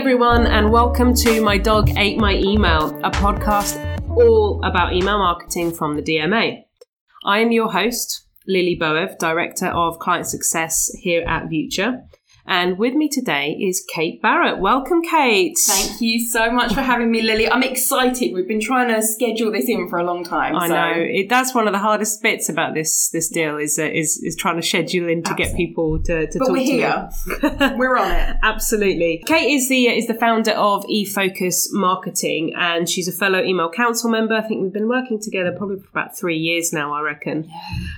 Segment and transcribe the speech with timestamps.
[0.00, 3.76] everyone, and welcome to My Dog Ate My Email, a podcast
[4.08, 6.64] all about email marketing from the DMA.
[7.26, 12.02] I am your host, Lily Boev, Director of Client Success here at Vuture.
[12.46, 14.58] And with me today is Kate Barrett.
[14.58, 15.56] Welcome, Kate.
[15.58, 17.48] Thank you so much for having me, Lily.
[17.48, 18.32] I'm excited.
[18.34, 20.56] We've been trying to schedule this in for a long time.
[20.56, 20.74] I so.
[20.74, 24.18] know it, that's one of the hardest bits about this this deal is uh, is
[24.22, 27.08] is trying to schedule in to get people to, to But talk we're to here.
[27.76, 28.36] we're on it.
[28.42, 29.22] Absolutely.
[29.26, 34.10] Kate is the is the founder of eFocus Marketing, and she's a fellow email council
[34.10, 34.34] member.
[34.34, 36.92] I think we've been working together probably for about three years now.
[36.94, 37.50] I reckon.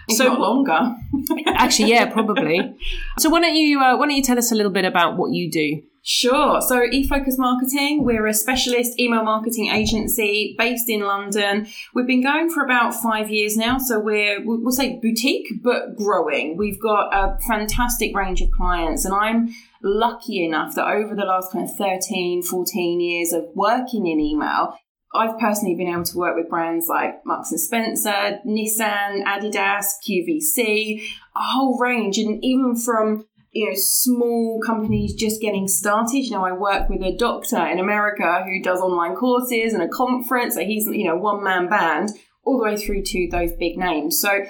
[0.09, 0.95] If So- not longer.
[1.47, 2.75] Actually, yeah, probably.
[3.19, 5.33] So why don't you uh, why don't you tell us a little bit about what
[5.33, 5.83] you do?
[6.05, 6.61] Sure.
[6.61, 11.69] So, eFocus Marketing, we're a specialist email marketing agency based in London.
[11.95, 13.79] We've been going for about five years now.
[13.79, 16.57] So, we're, we'll say boutique, but growing.
[16.57, 21.53] We've got a fantastic range of clients, and I'm lucky enough that over the last
[21.53, 24.77] kind of 13, 14 years of working in email,
[25.15, 31.03] I've personally been able to work with brands like Marks and Spencer, Nissan, Adidas, QVC,
[31.37, 36.19] a whole range, and even from you know small companies just getting started.
[36.19, 39.89] You know, I work with a doctor in America who does online courses and a
[39.89, 40.55] conference.
[40.55, 42.11] So he's you know one man band
[42.45, 44.21] all the way through to those big names.
[44.21, 44.45] So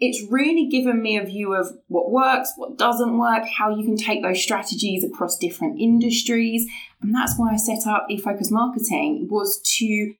[0.00, 3.96] it's really given me a view of what works, what doesn't work, how you can
[3.96, 6.66] take those strategies across different industries.
[7.02, 10.14] And that's why I set up eFocus Marketing was to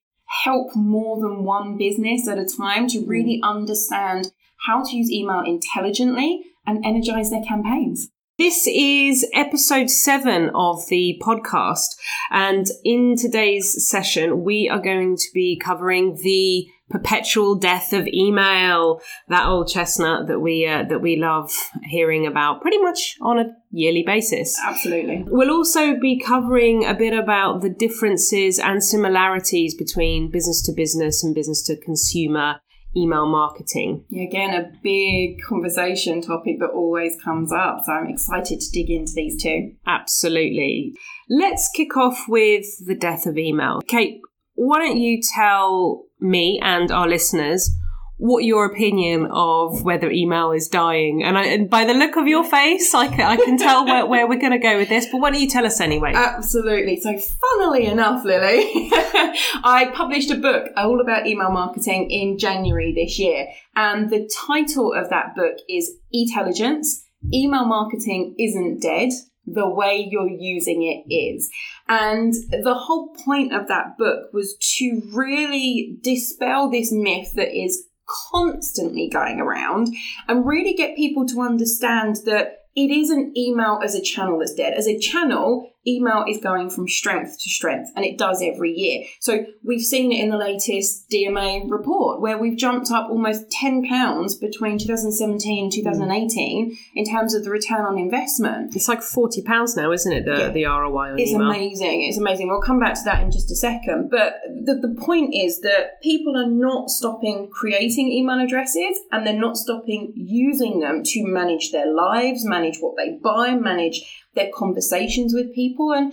[0.44, 3.48] help more than one business at a time to really mm.
[3.48, 4.32] understand
[4.66, 8.10] how to use email intelligently and energize their campaigns.
[8.38, 11.96] This is episode seven of the podcast,
[12.30, 19.00] and in today's session, we are going to be covering the perpetual death of email,
[19.26, 23.56] that old chestnut that we uh, that we love hearing about pretty much on a
[23.72, 24.56] yearly basis.
[24.64, 25.24] Absolutely.
[25.26, 31.24] We'll also be covering a bit about the differences and similarities between business to business
[31.24, 32.60] and business to consumer
[32.96, 34.04] email marketing.
[34.08, 37.80] Yeah, again, a big conversation topic that always comes up.
[37.84, 39.72] So I'm excited to dig into these two.
[39.86, 40.94] Absolutely.
[41.28, 43.80] Let's kick off with the death of email.
[43.86, 44.20] Kate,
[44.54, 47.70] why don't you tell me and our listeners
[48.18, 51.22] what your opinion of whether email is dying?
[51.24, 54.06] And, I, and by the look of your face, I can, I can tell where,
[54.06, 56.12] where we're going to go with this, but why don't you tell us anyway?
[56.14, 57.00] Absolutely.
[57.00, 63.18] So, funnily enough, Lily, I published a book all about email marketing in January this
[63.18, 63.46] year.
[63.76, 69.10] And the title of that book is Intelligence Email Marketing Isn't Dead.
[69.46, 71.48] The way you're using it is.
[71.88, 77.87] And the whole point of that book was to really dispel this myth that is
[78.08, 79.94] constantly going around
[80.26, 84.72] and really get people to understand that it isn't email as a channel that's dead.
[84.74, 89.04] As a channel, email is going from strength to strength, and it does every year.
[89.20, 93.86] So we've seen it in the latest DMA report where we've jumped up almost 10
[93.88, 98.74] pounds between 2017 and 2018 in terms of the return on investment.
[98.76, 100.24] it's like £40 now, isn't it?
[100.24, 100.50] The, Yeah.
[100.50, 101.48] the ROI on It's email.
[101.50, 102.02] amazing.
[102.02, 102.48] It's amazing.
[102.48, 104.10] We'll come back to that in just a second.
[104.10, 104.34] But
[104.64, 109.56] the, the point is that people are not stopping creating email addresses and they're not
[109.56, 114.02] stopping using them to manage their lives, manage what they buy, manage
[114.38, 115.92] their conversations with people.
[115.92, 116.12] And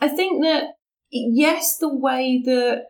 [0.00, 0.74] I think that,
[1.10, 2.84] yes, the way that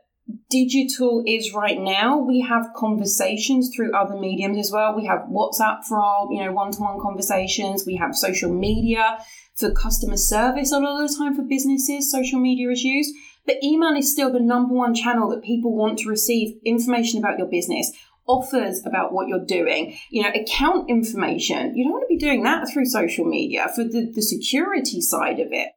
[0.50, 4.94] digital is right now, we have conversations through other mediums as well.
[4.94, 7.84] We have WhatsApp for our, you know, one-to-one conversations.
[7.86, 9.18] We have social media
[9.56, 13.12] for customer service a lot of the time for businesses, social media is used.
[13.44, 17.38] But email is still the number one channel that people want to receive information about
[17.38, 17.90] your business,
[18.28, 21.74] offers about what you're doing, you know, account information.
[21.74, 25.40] You don't want to be doing that through social media for the, the security side
[25.40, 25.70] of it.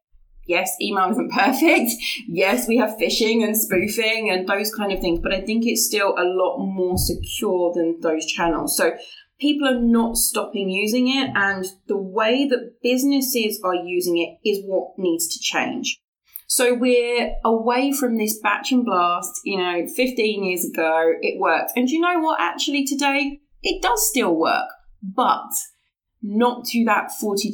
[0.46, 1.90] Yes, email isn't perfect.
[2.28, 5.86] Yes, we have phishing and spoofing and those kind of things, but I think it's
[5.86, 8.76] still a lot more secure than those channels.
[8.76, 8.92] So
[9.40, 14.64] people are not stopping using it, and the way that businesses are using it is
[14.64, 16.00] what needs to change.
[16.52, 21.72] So we're away from this batch and blast, you know, 15 years ago, it worked.
[21.76, 22.42] And you know what?
[22.42, 24.68] Actually, today, it does still work,
[25.02, 25.48] but
[26.20, 27.46] not to that £42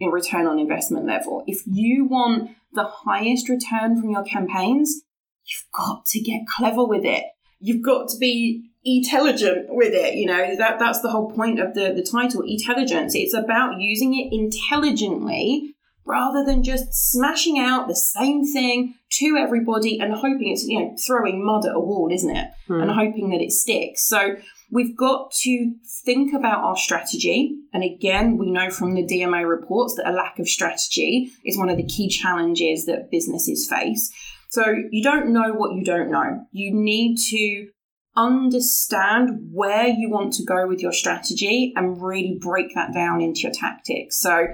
[0.00, 1.44] in return on investment level.
[1.46, 5.04] If you want the highest return from your campaigns,
[5.46, 7.24] you've got to get clever with it.
[7.58, 10.16] You've got to be intelligent with it.
[10.16, 13.14] You know, that, that's the whole point of the, the title, intelligence.
[13.14, 15.71] It's about using it intelligently
[16.04, 20.96] rather than just smashing out the same thing to everybody and hoping it's, you know,
[21.06, 22.48] throwing mud at a wall, isn't it?
[22.66, 22.80] Hmm.
[22.80, 24.06] And hoping that it sticks.
[24.06, 24.36] So
[24.72, 27.58] We've got to think about our strategy.
[27.74, 31.68] And again, we know from the DMA reports that a lack of strategy is one
[31.68, 34.10] of the key challenges that businesses face.
[34.48, 36.46] So you don't know what you don't know.
[36.52, 37.68] You need to
[38.16, 43.40] understand where you want to go with your strategy and really break that down into
[43.40, 44.18] your tactics.
[44.20, 44.46] So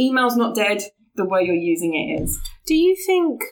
[0.00, 0.84] email's not dead,
[1.16, 2.38] the way you're using it is.
[2.66, 3.42] Do you think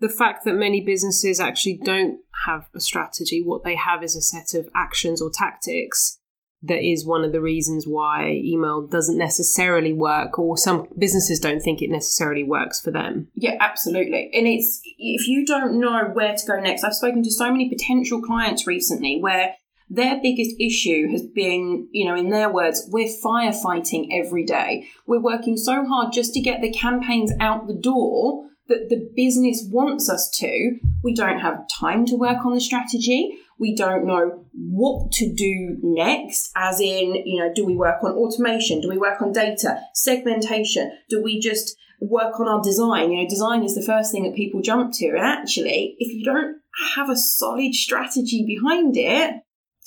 [0.00, 4.20] the fact that many businesses actually don't have a strategy, what they have is a
[4.20, 6.18] set of actions or tactics,
[6.62, 11.60] that is one of the reasons why email doesn't necessarily work or some businesses don't
[11.60, 16.34] think it necessarily works for them yeah absolutely and it's if you don't know where
[16.34, 19.54] to go next i've spoken to so many potential clients recently where
[19.90, 24.88] their biggest issue has been, you know, in their words, we're firefighting every day.
[25.06, 29.66] We're working so hard just to get the campaigns out the door that the business
[29.70, 30.78] wants us to.
[31.02, 33.38] We don't have time to work on the strategy.
[33.58, 38.12] We don't know what to do next, as in, you know, do we work on
[38.12, 38.80] automation?
[38.80, 40.92] Do we work on data, segmentation?
[41.08, 43.10] Do we just work on our design?
[43.10, 45.08] You know, design is the first thing that people jump to.
[45.08, 46.58] And actually, if you don't
[46.94, 49.34] have a solid strategy behind it,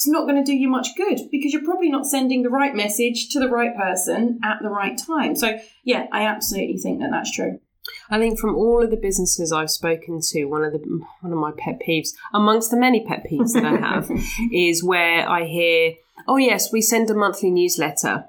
[0.02, 2.74] it's not going to do you much good because you're probably not sending the right
[2.74, 5.36] message to the right person at the right time.
[5.36, 7.60] So, yeah, I absolutely think that that's true.
[8.10, 10.80] I think from all of the businesses I've spoken to, one of the
[11.20, 14.10] one of my pet peeves, amongst the many pet peeves that I have,
[14.52, 15.94] is where I hear,
[16.28, 18.26] "Oh yes, we send a monthly newsletter."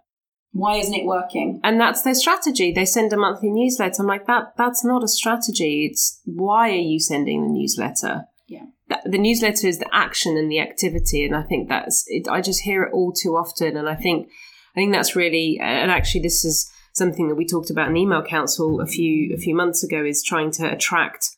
[0.53, 1.61] Why isn't it working?
[1.65, 2.73] And that's their strategy.
[2.73, 4.03] They send a monthly newsletter.
[4.03, 5.89] I'm like, that that's not a strategy.
[5.91, 8.27] It's why are you sending the newsletter?
[8.53, 8.99] Yeah.
[9.07, 12.05] The newsletter is the action and the activity, and I think that's.
[12.09, 14.29] It, I just hear it all too often, and I think,
[14.77, 15.59] I think that's really.
[15.59, 19.39] And actually, this is something that we talked about in email council a few a
[19.39, 21.31] few months ago is trying to attract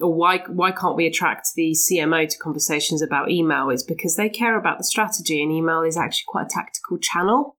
[0.00, 4.28] or why why can't we attract the CMO to conversations about email is because they
[4.28, 7.56] care about the strategy and email is actually quite a tactical channel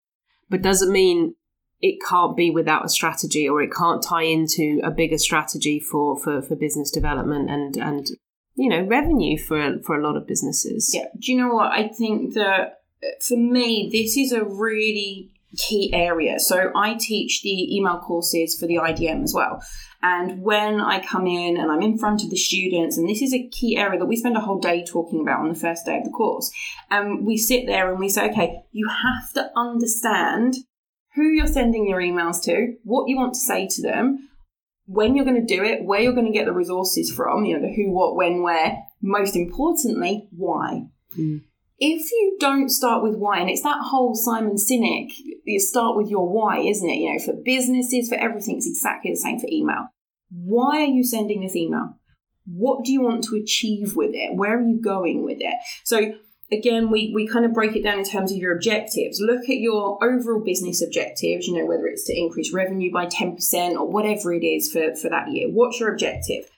[0.49, 1.35] but doesn't mean
[1.81, 6.17] it can't be without a strategy or it can't tie into a bigger strategy for
[6.17, 8.07] for, for business development and and
[8.55, 11.87] you know revenue for for a lot of businesses yeah do you know what i
[11.87, 16.39] think that uh, for me this is a really key area.
[16.39, 19.63] So I teach the email courses for the IDM as well.
[20.01, 23.33] And when I come in and I'm in front of the students, and this is
[23.33, 25.97] a key area that we spend a whole day talking about on the first day
[25.97, 26.51] of the course,
[26.89, 30.55] and we sit there and we say, okay, you have to understand
[31.15, 34.29] who you're sending your emails to, what you want to say to them,
[34.85, 37.55] when you're going to do it, where you're going to get the resources from, you
[37.55, 40.87] know, the who, what, when, where, most importantly, why.
[41.17, 41.41] Mm
[41.85, 45.11] if you don't start with why, and it's that whole Simon Sinek,
[45.43, 46.95] you start with your why, isn't it?
[46.95, 49.87] You know, for businesses, for everything, it's exactly the same for email.
[50.29, 51.99] Why are you sending this email?
[52.45, 54.37] What do you want to achieve with it?
[54.37, 55.55] Where are you going with it?
[55.83, 56.13] So
[56.53, 59.19] again, we, we kind of break it down in terms of your objectives.
[59.19, 63.73] Look at your overall business objectives, you know, whether it's to increase revenue by 10%
[63.73, 65.49] or whatever it is for, for that year.
[65.49, 66.49] What's your objective?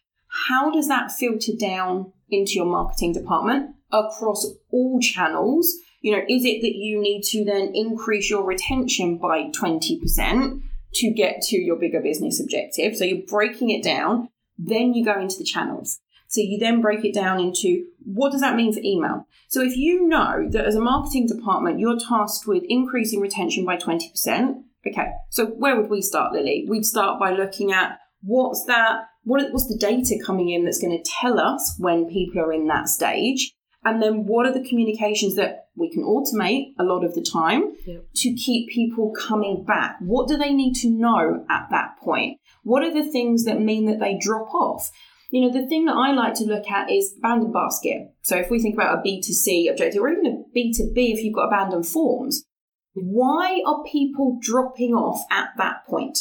[0.50, 3.76] How does that filter down into your marketing department?
[3.92, 5.74] across all channels?
[6.02, 10.62] You know, is it that you need to then increase your retention by 20%
[10.96, 12.96] to get to your bigger business objective?
[12.96, 16.00] So you're breaking it down, then you go into the channels.
[16.28, 19.28] So you then break it down into what does that mean for email?
[19.50, 23.78] So if you know that as a marketing department, you're tasked with increasing retention by
[23.78, 26.66] 20%, okay, so where would we start, Lily?
[26.70, 30.98] We'd start by looking at what's that, what, what's the data coming in that's going
[30.98, 33.54] to tell us when people are in that stage?
[33.84, 37.74] And then what are the communications that we can automate a lot of the time
[38.16, 39.98] to keep people coming back?
[40.00, 42.40] What do they need to know at that point?
[42.64, 44.90] What are the things that mean that they drop off?
[45.36, 48.14] You know, the thing that I like to look at is abandoned basket.
[48.22, 51.48] So if we think about a B2C objective or even a B2B, if you've got
[51.48, 52.46] abandoned forms,
[52.94, 56.20] why are people dropping off at that point?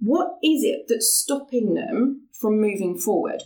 [0.00, 3.40] What is it that's stopping them from moving forward?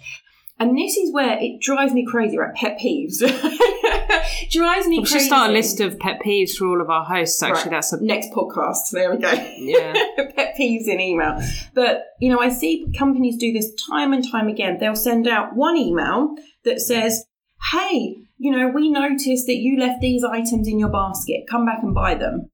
[0.61, 2.55] And this is where it drives me crazy, right?
[2.55, 3.19] Pet peeves.
[4.51, 5.19] drives me we crazy.
[5.19, 7.43] should start a list of pet peeves for all of our hosts.
[7.43, 7.71] Actually, right.
[7.71, 8.91] that's a next podcast.
[8.93, 9.33] There we go.
[9.57, 9.95] Yeah.
[10.37, 11.41] pet peeves in email.
[11.75, 14.77] But, you know, I see companies do this time and time again.
[14.79, 17.25] They'll send out one email that says,
[17.73, 21.45] hey, you know, we noticed that you left these items in your basket.
[21.51, 22.51] Come back and buy them.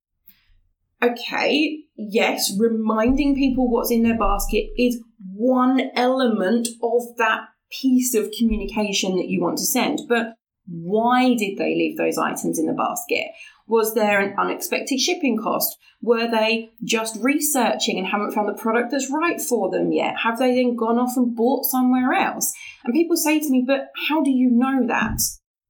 [1.02, 5.02] Okay, yes, reminding people what's in their basket is
[5.34, 10.00] one element of that piece of communication that you want to send.
[10.08, 10.34] But
[10.66, 13.28] why did they leave those items in the basket?
[13.66, 15.76] Was there an unexpected shipping cost?
[16.02, 20.14] Were they just researching and haven't found the product that's right for them yet?
[20.22, 22.52] Have they then gone off and bought somewhere else?
[22.84, 25.18] And people say to me, but how do you know that?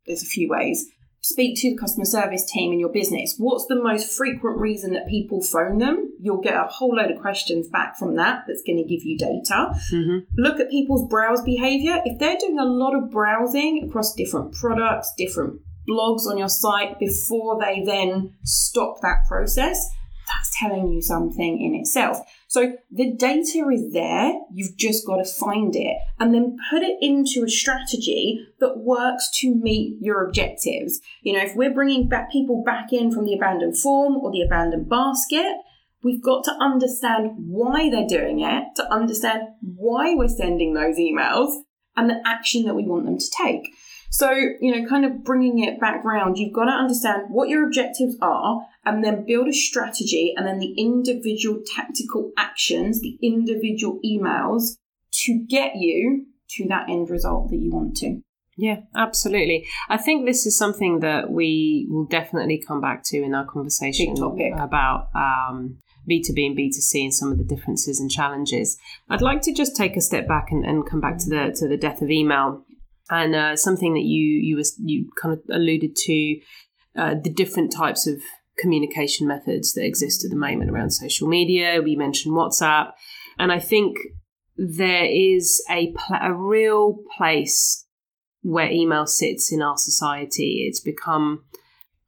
[0.07, 0.87] There's a few ways.
[1.27, 3.35] Speak to the customer service team in your business.
[3.37, 6.13] What's the most frequent reason that people phone them?
[6.21, 9.19] You'll get a whole load of questions back from that that's going to give you
[9.19, 9.75] data.
[9.93, 10.19] Mm-hmm.
[10.37, 12.01] Look at people's browse behavior.
[12.05, 16.97] If they're doing a lot of browsing across different products, different blogs on your site
[17.01, 19.85] before they then stop that process,
[20.27, 22.19] that's telling you something in itself.
[22.49, 26.97] So the data is there, you've just got to find it and then put it
[27.01, 31.01] into a strategy that works to meet your objectives.
[31.23, 34.43] You know, if we're bringing back people back in from the abandoned form or the
[34.43, 35.57] abandoned basket,
[36.03, 41.63] we've got to understand why they're doing it, to understand why we're sending those emails
[41.97, 43.69] and the action that we want them to take.
[44.11, 47.67] So, you know, kind of bringing it back round, you've got to understand what your
[47.67, 53.99] objectives are and then build a strategy and then the individual tactical actions, the individual
[54.05, 54.77] emails
[55.13, 58.21] to get you to that end result that you want to.
[58.57, 59.67] Yeah, absolutely.
[59.91, 64.15] I think this is something that we will definitely come back to in our conversation
[64.15, 64.53] topic.
[64.57, 65.77] about um,
[66.09, 68.79] B2B and B2C and some of the differences and challenges.
[69.11, 71.69] I'd like to just take a step back and, and come back to the to
[71.69, 72.65] the death of email
[73.11, 76.41] and uh, something that you you was you kind of alluded to
[76.97, 78.23] uh, the different types of
[78.59, 81.81] communication methods that exist at the moment around social media.
[81.83, 82.93] We mentioned WhatsApp,
[83.39, 83.97] and I think
[84.57, 87.87] there is a pl- a real place
[88.43, 90.67] where email sits in our society.
[90.69, 91.45] It's become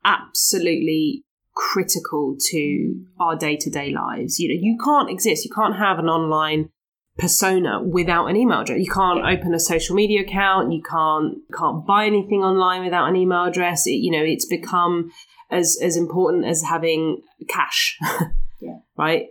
[0.04, 1.24] absolutely
[1.54, 4.38] critical to our day to day lives.
[4.38, 5.44] You know, you can't exist.
[5.44, 6.70] You can't have an online
[7.18, 8.78] persona without an email address.
[8.78, 10.72] You can't open a social media account.
[10.72, 13.86] You can't can't buy anything online without an email address.
[13.86, 15.10] It, you know, it's become
[15.50, 17.96] as as important as having cash,
[18.60, 18.78] Yeah.
[18.96, 19.26] right?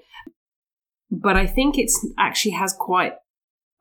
[1.09, 3.13] But I think it's actually has quite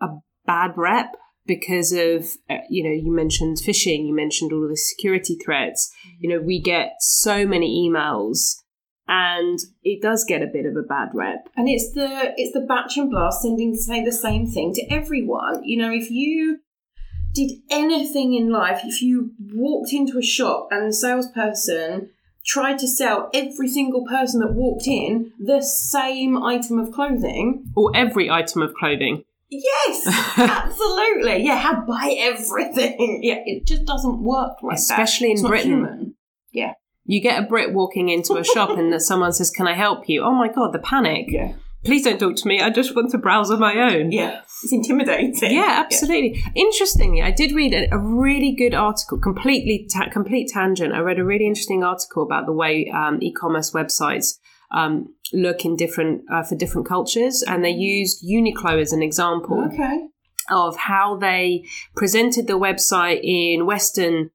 [0.00, 0.08] a
[0.46, 1.16] bad rep
[1.46, 5.92] because of uh, you know you mentioned phishing, you mentioned all of the security threats.
[6.18, 8.56] You know, we get so many emails.
[9.08, 11.48] And it does get a bit of a bad rep.
[11.56, 15.62] And it's the it's the batch and blast sending say the same thing to everyone.
[15.62, 16.58] You know, if you
[17.32, 22.10] did anything in life, if you walked into a shop and the salesperson
[22.46, 27.90] tried to sell every single person that walked in the same item of clothing, Or
[27.94, 29.24] every item of clothing.
[29.50, 30.06] yes,
[30.38, 33.20] absolutely, yeah, have buy everything.
[33.22, 34.80] Yeah, it just doesn't work like that.
[34.80, 36.14] Especially in It's not Britain.
[36.52, 36.74] Yeah,
[37.04, 40.08] You get a Brit walking into a shop and that someone says, Can I help
[40.08, 40.22] you?
[40.22, 41.26] Oh my God, the panic.
[41.28, 41.52] yeah,
[41.84, 42.60] Please don't talk to me.
[42.60, 44.10] I just want to browse on my own.
[44.12, 44.40] yeah.
[44.62, 45.52] It's intimidating.
[45.52, 46.42] Yeah, absolutely.
[46.54, 50.94] Interestingly, I did read a, a really good article, completely ta- complete tangent.
[50.94, 54.38] I read a really interesting article about the way um, e-commerce websites
[54.72, 59.64] um, look in different uh, for different cultures, and they used Uniqlo as an example
[59.72, 60.08] Okay.
[60.50, 64.30] of how they presented the website in Western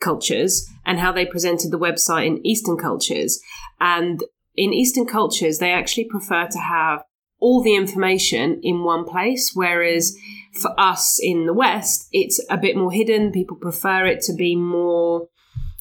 [0.00, 3.40] cultures and how they presented the website in Eastern cultures.
[3.80, 4.22] And
[4.54, 7.02] in Eastern cultures, they actually prefer to have
[7.38, 10.16] all the information in one place, whereas
[10.60, 13.32] for us in the West, it's a bit more hidden.
[13.32, 15.28] People prefer it to be more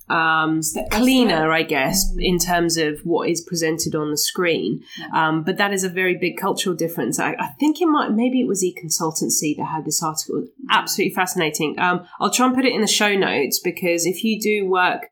[0.09, 4.83] um, cleaner, I guess, in terms of what is presented on the screen.
[5.13, 7.19] Um, but that is a very big cultural difference.
[7.19, 10.45] I, I think it might, maybe it was Econsultancy that had this article.
[10.69, 11.79] Absolutely fascinating.
[11.79, 15.09] Um, I'll try and put it in the show notes because if you do work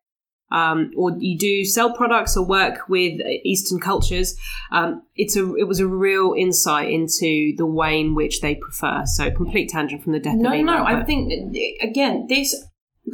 [0.54, 4.36] um, or you do sell products or work with Eastern cultures,
[4.72, 9.04] um, it's a it was a real insight into the way in which they prefer.
[9.06, 10.76] So complete tangent from the death No, of email.
[10.78, 10.86] no.
[10.86, 12.56] I think again, this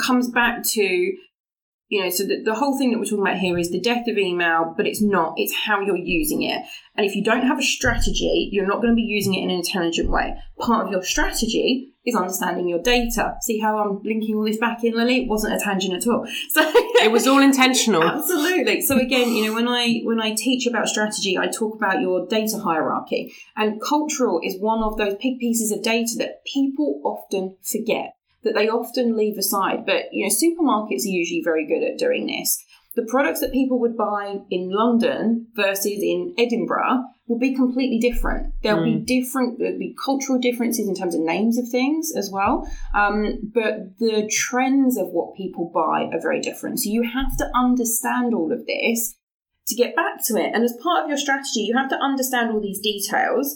[0.06, 1.14] comes back to
[1.92, 4.08] you know, so the, the whole thing that we're talking about here is the death
[4.08, 5.34] of email, but it's not.
[5.38, 6.62] It's how you're using it.
[6.96, 9.50] And if you don't have a strategy, you're not going to be using it in
[9.50, 10.36] an intelligent way.
[10.60, 13.36] Part of your strategy is understanding your data.
[13.42, 15.24] See how I'm linking all this back in, Lily?
[15.24, 16.28] It wasn't a tangent at all.
[16.50, 18.04] So it was all intentional.
[18.04, 18.82] Absolutely.
[18.82, 22.28] So again, you know, when I when I teach about strategy, I talk about your
[22.28, 23.34] data hierarchy.
[23.56, 28.56] And cultural is one of those big pieces of data that people often forget, that
[28.56, 29.86] they often leave aside.
[29.86, 32.64] But you know, supermarkets are usually very good at doing this.
[32.96, 38.54] The products that people would buy in London versus in Edinburgh will be completely different.
[38.64, 42.68] There'll be different, there'll be cultural differences in terms of names of things as well.
[42.96, 46.80] Um, but the trends of what people buy are very different.
[46.80, 49.16] So you have to understand all of this
[49.68, 50.52] to get back to it.
[50.56, 53.56] And as part of your strategy, you have to understand all these details,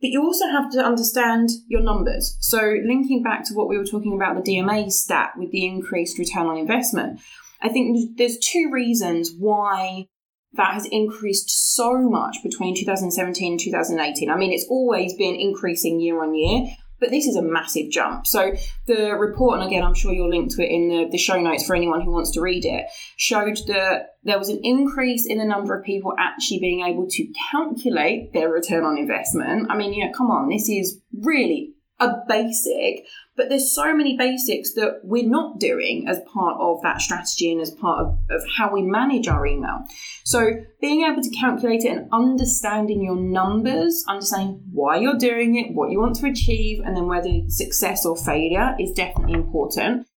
[0.00, 2.36] but you also have to understand your numbers.
[2.40, 6.18] So linking back to what we were talking about the DMA stat with the increased
[6.18, 7.18] return on investment,
[7.60, 10.06] I think there's two reasons why
[10.54, 14.30] that has increased so much between 2017 and 2018.
[14.30, 18.26] I mean, it's always been increasing year on year, But this is a massive jump.
[18.26, 18.54] So
[18.86, 21.64] the report, and again, I'm sure you'll link to it in the, the show notes
[21.64, 22.86] for anyone who wants to read it,
[23.16, 27.32] showed that there was an increase in the number of people actually being able to
[27.52, 29.70] calculate their return on investment.
[29.70, 34.16] I mean, you know, come on, this is really a basic, but there's so many
[34.16, 38.42] basics that we're not doing as part of that strategy and as part of, of
[38.56, 39.84] how we manage our email.
[40.24, 40.50] So
[40.80, 45.90] being able to calculate it and understanding your numbers, understanding why you're doing it, what
[45.90, 50.07] you want to achieve, and then whether success or failure is definitely important.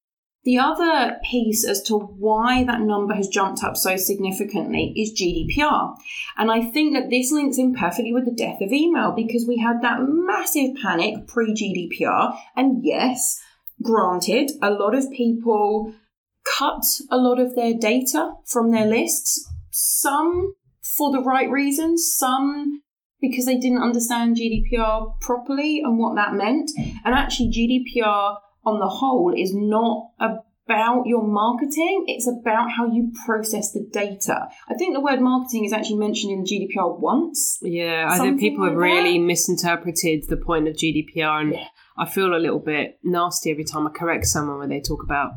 [0.43, 5.95] The other piece as to why that number has jumped up so significantly is GDPR.
[6.37, 9.57] And I think that this links in perfectly with the death of email because we
[9.57, 12.35] had that massive panic pre GDPR.
[12.55, 13.39] And yes,
[13.83, 15.93] granted, a lot of people
[16.57, 22.81] cut a lot of their data from their lists, some for the right reasons, some
[23.21, 26.71] because they didn't understand GDPR properly and what that meant.
[27.05, 33.11] And actually, GDPR on the whole is not about your marketing, it's about how you
[33.25, 34.47] process the data.
[34.69, 37.59] I think the word marketing is actually mentioned in GDPR once.
[37.61, 39.25] Yeah, I think people like have really that.
[39.25, 41.65] misinterpreted the point of GDPR, and yeah.
[41.97, 45.31] I feel a little bit nasty every time I correct someone when they talk about.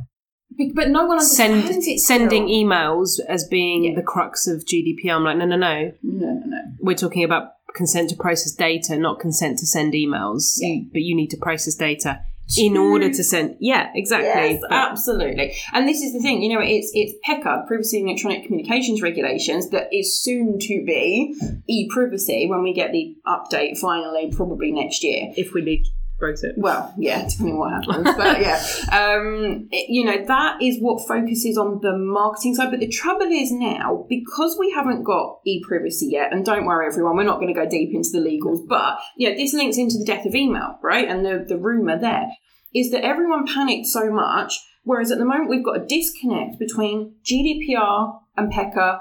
[0.75, 3.97] But no one Send, sending emails as being yeah.
[3.97, 5.17] the crux of GDPR.
[5.17, 6.59] I'm like, no, no, no, no, no, no.
[6.79, 10.59] We're talking about consent to process data, not consent to send emails.
[10.59, 10.83] Yeah.
[10.93, 12.21] but you need to process data
[12.59, 14.29] in order to send yeah exactly.
[14.29, 15.57] Yes, absolutely.
[15.73, 19.71] And this is the thing you know it's it's PECR privacy and electronic communications regulations
[19.71, 21.35] that is soon to be
[21.69, 25.33] e-privacy when we get the update finally probably next year.
[25.37, 25.87] If we need
[26.25, 26.53] Brexit.
[26.57, 28.17] Well, yeah, depending what happens.
[28.17, 28.57] but yeah,
[28.93, 32.71] um, it, you know, that is what focuses on the marketing side.
[32.71, 36.87] But the trouble is now, because we haven't got e privacy yet, and don't worry,
[36.87, 39.77] everyone, we're not going to go deep into the legals, but, you know, this links
[39.77, 41.09] into the death of email, right?
[41.09, 42.29] And the, the rumour there
[42.75, 47.15] is that everyone panicked so much, whereas at the moment we've got a disconnect between
[47.25, 49.01] GDPR and PECR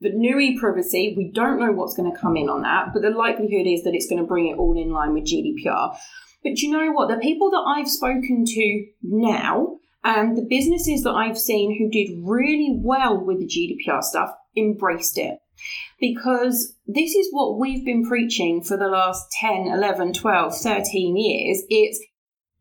[0.00, 3.10] the new e-privacy, we don't know what's going to come in on that, but the
[3.10, 5.94] likelihood is that it's going to bring it all in line with GDPR.
[6.42, 7.08] But you know what?
[7.08, 12.16] The people that I've spoken to now and the businesses that I've seen who did
[12.22, 15.38] really well with the GDPR stuff embraced it.
[16.00, 21.62] Because this is what we've been preaching for the last 10, 11, 12, 13 years.
[21.68, 22.00] It's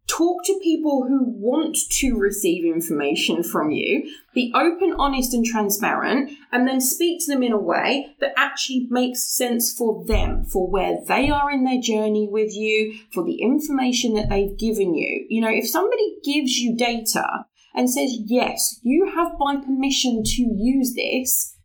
[0.09, 6.31] talk to people who want to receive information from you, be open, honest, and transparent,
[6.51, 10.69] and then speak to them in a way that actually makes sense for them, for
[10.69, 15.25] where they are in their journey with you, for the information that they've given you.
[15.29, 17.45] You know, if somebody gives you data
[17.75, 21.55] and says, yes, you have my permission to use this,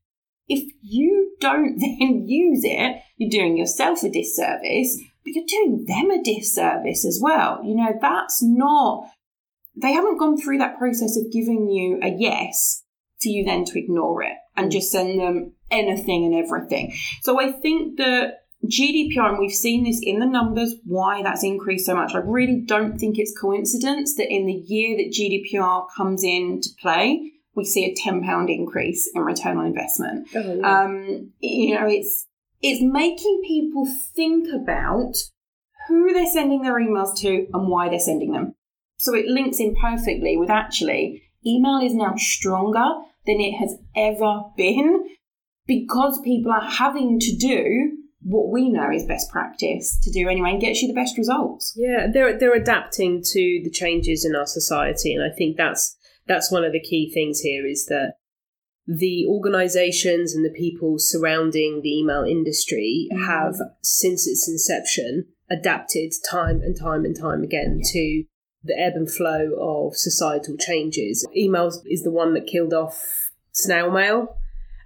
[0.48, 6.10] if you don't then use it, you're doing yourself a disservice but you're doing them
[6.10, 7.60] a disservice as well.
[7.64, 9.08] You know, that's not,
[9.74, 12.82] they haven't gone through that process of giving you a yes
[13.22, 16.94] for you then to ignore it and just send them anything and everything.
[17.22, 18.34] So I think that
[18.66, 22.14] GDPR, and we've seen this in the numbers, why that's increased so much.
[22.14, 27.32] I really don't think it's coincidence that in the year that GDPR comes into play,
[27.54, 30.28] we see a £10 increase in return on investment.
[30.34, 30.82] Oh, yeah.
[30.82, 32.26] um, you know, it's
[32.64, 35.16] it's making people think about
[35.86, 38.54] who they're sending their emails to and why they're sending them.
[38.96, 42.86] So it links in perfectly with actually email is now stronger
[43.26, 45.04] than it has ever been
[45.66, 50.52] because people are having to do what we know is best practice to do anyway
[50.52, 51.74] and gets you the best results.
[51.76, 56.50] Yeah, they're they're adapting to the changes in our society and I think that's that's
[56.50, 58.14] one of the key things here is that
[58.86, 63.26] the organizations and the people surrounding the email industry mm.
[63.26, 67.90] have, since its inception, adapted time and time and time again yeah.
[67.92, 68.24] to
[68.62, 71.26] the ebb and flow of societal changes.
[71.36, 74.38] Email is the one that killed off snail mail.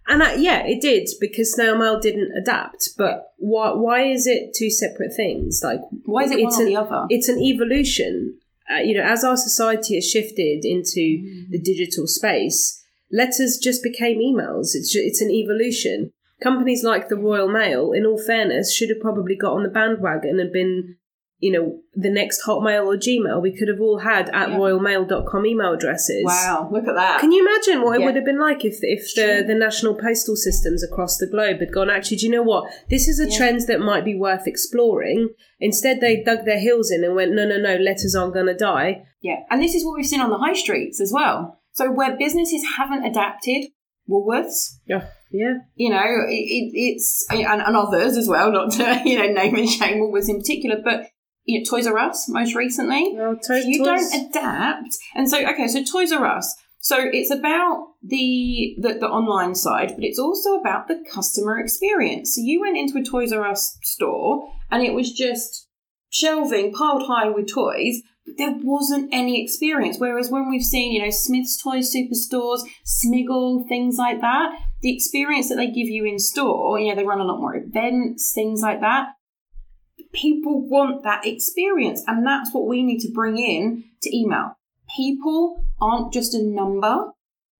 [0.06, 2.90] And uh, yeah, it did because snail mail didn't adapt.
[2.96, 3.72] But why?
[3.72, 5.60] Why is it two separate things?
[5.62, 7.06] Like why is it it's one an, or the other?
[7.10, 8.38] It's an evolution.
[8.70, 11.50] Uh, you know, as our society has shifted into mm.
[11.50, 12.77] the digital space,
[13.10, 14.74] Letters just became emails.
[14.74, 16.12] It's it's an evolution.
[16.42, 20.38] Companies like the Royal Mail, in all fairness, should have probably got on the bandwagon
[20.38, 20.96] and been,
[21.40, 23.42] you know, the next Hotmail or Gmail.
[23.42, 24.56] We could have all had at yeah.
[24.56, 26.22] royalmail.com email addresses.
[26.24, 27.18] Wow, look at that.
[27.18, 28.04] Can you imagine what yeah.
[28.04, 31.58] it would have been like if if the, the national postal systems across the globe
[31.58, 32.70] had gone, actually, do you know what?
[32.88, 33.36] This is a yeah.
[33.36, 35.30] trend that might be worth exploring.
[35.58, 38.54] Instead, they dug their heels in and went, no, no, no, letters aren't going to
[38.54, 39.06] die.
[39.22, 41.57] Yeah, and this is what we've seen on the high streets as well.
[41.72, 43.66] So where businesses haven't adapted,
[44.08, 48.50] Woolworths, yeah, yeah, you know, it, it's and, and others as well.
[48.50, 51.06] Not to you know name and shame Woolworths in particular, but
[51.44, 53.16] you know, Toys R Us most recently.
[53.18, 56.54] Oh, to- you toys- don't adapt, and so okay, so Toys R Us.
[56.80, 62.34] So it's about the, the the online side, but it's also about the customer experience.
[62.34, 65.68] So you went into a Toys R Us store, and it was just
[66.10, 68.00] shelving piled high with toys,
[68.36, 69.98] there wasn't any experience.
[69.98, 75.48] Whereas when we've seen, you know, Smith's Toys Superstores, Smiggle, things like that, the experience
[75.48, 78.60] that they give you in store, you know, they run a lot more events, things
[78.60, 79.08] like that.
[80.12, 84.56] People want that experience, and that's what we need to bring in to email.
[84.96, 87.12] People aren't just a number,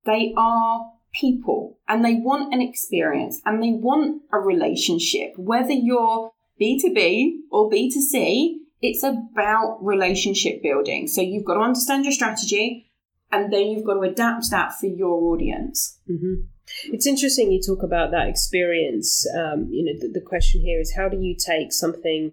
[0.05, 5.33] they are people, and they want an experience and they want a relationship.
[5.37, 11.09] Whether you're B2B or B2C, it's about relationship building.
[11.09, 12.91] So you've got to understand your strategy
[13.31, 15.99] and then you've got to adapt that for your audience.
[16.07, 16.35] hmm
[16.85, 19.27] It's interesting you talk about that experience.
[19.37, 22.33] Um, you know, the, the question here is how do you take something,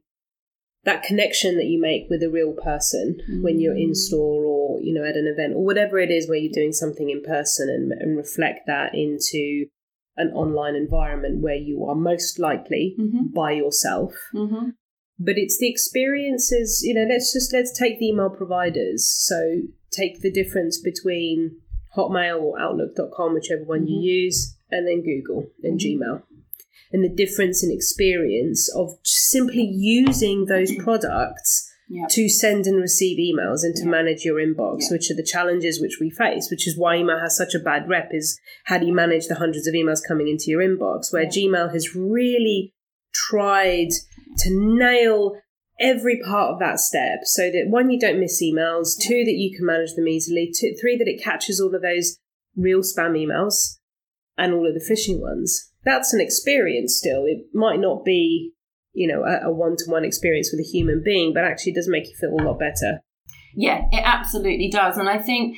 [0.83, 4.93] that connection that you make with a real person when you're in store or, you
[4.93, 7.91] know, at an event or whatever it is where you're doing something in person and,
[7.91, 9.65] and reflect that into
[10.15, 13.33] an online environment where you are most likely Mm-hmm.
[13.33, 14.13] by yourself.
[14.33, 14.69] Mm-hmm.
[15.17, 20.21] But it's the experiences you know let's just let's take the email providers so take
[20.21, 21.57] the difference between
[21.95, 24.03] hotmail or outlook.com whichever one you mm-hmm.
[24.03, 26.03] use and then google and mm-hmm.
[26.03, 26.21] gmail
[26.91, 32.07] and the difference in experience of simply using those products Yeah.
[32.11, 33.91] to send and receive emails and to Yeah.
[33.91, 34.93] manage your inbox Yeah.
[34.93, 37.87] which are the challenges which we face which is why email has such a bad
[37.87, 41.25] rep is how do you manage the hundreds of emails coming into your inbox where
[41.25, 42.74] gmail has really
[43.29, 43.89] tried
[44.37, 45.39] to nail
[45.79, 49.55] every part of that step so that one you don't miss emails two that you
[49.55, 52.17] can manage them easily two, three that it catches all of those
[52.55, 53.77] real spam emails
[54.37, 55.71] and all of the phishing ones.
[55.83, 57.25] That's an experience still.
[57.25, 58.51] It might not be
[58.93, 62.05] you know a, a one-to-one experience with a human being but actually it does make
[62.05, 63.01] you feel a lot better.
[63.55, 64.97] Yeah, it absolutely does.
[64.97, 65.57] And I think,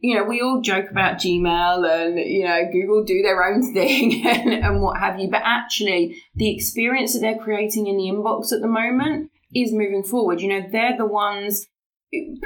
[0.00, 4.26] you know, we all joke about Gmail and, you know, Google do their own thing
[4.26, 5.28] and, and what have you.
[5.30, 10.02] But actually, the experience that they're creating in the inbox at the moment is moving
[10.02, 10.40] forward.
[10.40, 11.66] You know, they're the ones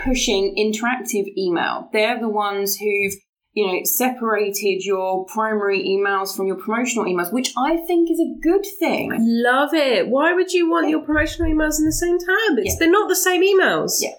[0.02, 1.88] pushing interactive email.
[1.92, 3.12] They're the ones who've,
[3.52, 8.38] you know, separated your primary emails from your promotional emails, which I think is a
[8.42, 9.10] good thing.
[9.18, 12.76] love it why would you want your promotional emails in the same tab it's Yeah.
[12.78, 14.10] they're not the same emails Yeah.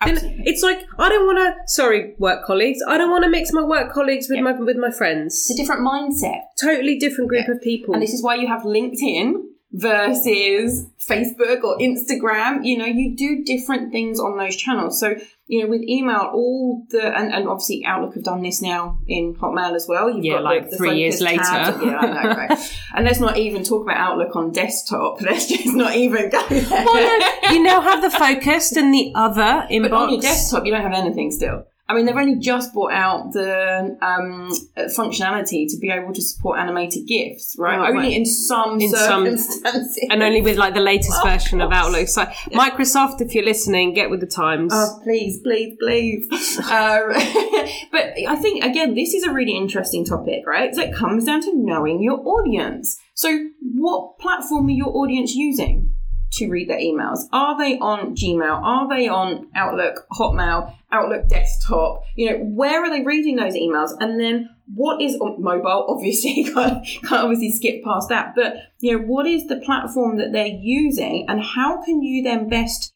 [0.00, 0.42] Absolutely.
[0.46, 1.54] it's like I don't want to.
[1.66, 2.78] Sorry, work colleagues.
[2.86, 4.42] I don't want to mix my work colleagues with Yeah.
[4.42, 5.34] my with my friends.
[5.34, 6.40] It's a different mindset.
[6.60, 7.54] Totally different group Yeah.
[7.54, 7.94] of people.
[7.94, 9.32] And this is why you have LinkedIn
[9.72, 12.64] versus Facebook or Instagram.
[12.64, 14.98] You know, you do different things on those channels.
[14.98, 18.98] So, you know, with email, all the, and, and obviously Outlook have done this now
[19.06, 20.10] in Hotmail as well.
[20.10, 21.78] You've Yeah, got like the, the three years tabs.
[21.78, 21.86] later.
[21.86, 22.72] Yeah, I know, right?
[22.94, 25.20] and let's not even talk about Outlook on desktop.
[25.28, 26.64] Let's just not even go there.
[26.70, 29.82] well, no, you now have the focused and the other inbox.
[29.90, 31.66] But on your desktop, you don't have anything still.
[31.90, 36.20] I mean, they've only just brought out the um, uh, functionality to be able to
[36.20, 37.78] support animated GIFs, right?
[37.78, 38.12] Oh, only right.
[38.12, 39.98] in some In some- circumstances.
[40.10, 41.72] and only with like the latest Of version of.
[41.72, 42.08] Outlook.
[42.08, 44.72] So Microsoft, if you're listening, get with the times.
[44.74, 46.26] Oh, please, please, please.
[46.58, 47.08] um,
[47.92, 50.74] but I think, again, this is a really interesting topic, right?
[50.74, 52.98] So it comes down to knowing your audience.
[53.14, 55.94] So, what platform are your audience using
[56.32, 57.20] to read their emails?
[57.32, 58.62] Are they on Gmail?
[58.62, 62.02] Are they on Outlook, Hotmail, Outlook desktop?
[62.16, 63.90] You know, where are they reading those emails?
[64.00, 65.86] And then what is oh, mobile?
[65.88, 68.34] Obviously, can't, can't obviously skip past that.
[68.34, 72.48] But, you know, what is the platform that they're using and how can you then
[72.48, 72.92] best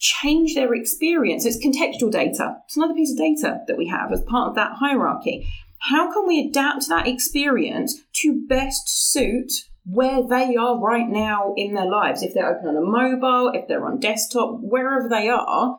[0.00, 1.44] change their experience.
[1.44, 2.56] It's contextual data.
[2.64, 5.46] It's another piece of data that we have as part of that hierarchy.
[5.78, 9.52] How can we adapt that experience to best suit
[9.84, 12.22] where they are right now in their lives?
[12.22, 15.78] If they're open on a mobile, if they're on desktop, wherever they are,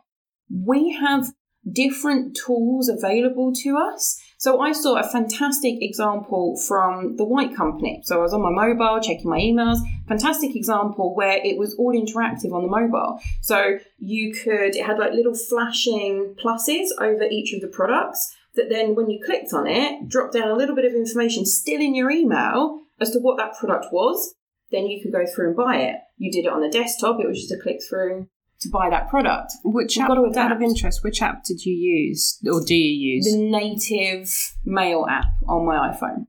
[0.50, 1.32] we have
[1.70, 4.20] different tools available to us.
[4.38, 8.00] So I saw a fantastic example from the White Company.
[8.04, 9.78] So I was on my mobile checking my emails.
[10.08, 13.20] Fantastic example where it was all interactive on the mobile.
[13.40, 18.68] So you could, it had like little flashing pluses over each of the products that
[18.68, 21.94] then when you clicked on it, dropped down a little bit of information still in
[21.94, 24.34] your email as to what that product was.
[24.72, 25.96] Then you could go through and buy it.
[26.16, 28.26] You did it on the desktop, it was just a click through
[28.62, 29.52] to buy that product.
[29.64, 33.32] which app, out of interest, which app did you use or do you use?
[33.32, 36.26] The native mail app on my iPhone.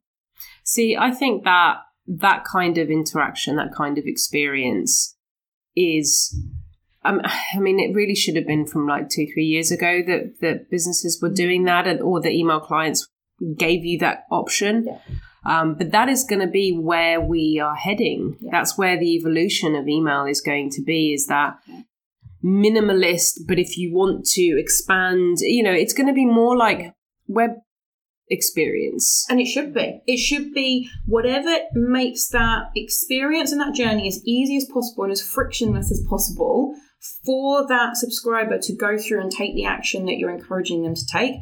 [0.63, 5.15] See, I think that that kind of interaction, that kind of experience
[5.76, 6.36] is.
[7.06, 10.39] Um, I mean, it really should have been from like two, three years ago that,
[10.39, 13.10] that businesses were doing that, and or the email clients
[13.58, 14.86] gave you that option.
[14.86, 15.00] Yeah.
[15.46, 18.38] Um, but that is going to be where we are heading.
[18.39, 18.52] Yeah.
[18.52, 21.13] That's where the evolution of email is going to be.
[21.13, 21.58] Is that
[22.43, 26.93] minimalist, but if you want to expand, you know, it's going to be more like
[27.27, 27.51] web
[28.29, 29.25] experience.
[29.29, 30.01] And it should be.
[30.08, 35.12] It should be whatever makes that experience and that journey as easy as possible and
[35.12, 36.75] as frictionless as possible
[37.25, 41.06] for that subscriber to go through and take the action that you're encouraging them to
[41.06, 41.36] take.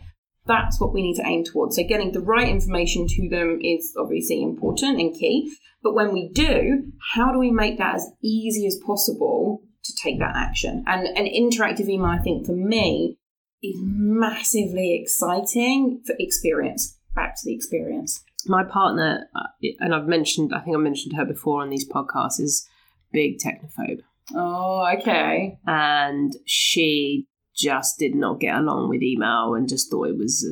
[0.48, 1.76] That's what we need to aim towards.
[1.76, 5.54] So, getting the right information to them is obviously important and key.
[5.84, 10.20] But when we do, how do we make that as easy as possible to take
[10.20, 10.84] that action?
[10.88, 13.18] And an interactive email, I think, for me,
[13.64, 16.98] is massively exciting for experience.
[17.16, 18.24] Back to the experience.
[18.48, 19.48] My partner, uh,
[19.80, 22.68] and I've mentioned, I think I mentioned her before on these podcasts, is
[23.12, 24.02] big technophobe.
[24.34, 25.60] Oh, okay.
[25.68, 30.48] And she just did not get along with email and just thought it was,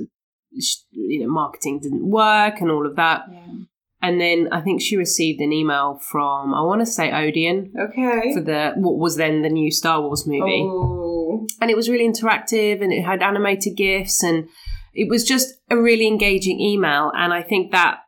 [0.92, 3.24] you know, marketing didn't work and all of that.
[3.32, 3.54] Yeah.
[4.02, 7.74] And then I think she received an email from I want to say Odeon.
[7.78, 8.34] Okay.
[8.34, 10.64] For the what was then the new Star Wars movie.
[10.64, 11.48] Oh.
[11.62, 14.48] And it was really interactive and it had animated gifs and
[14.94, 18.00] it was just a really engaging email and I think that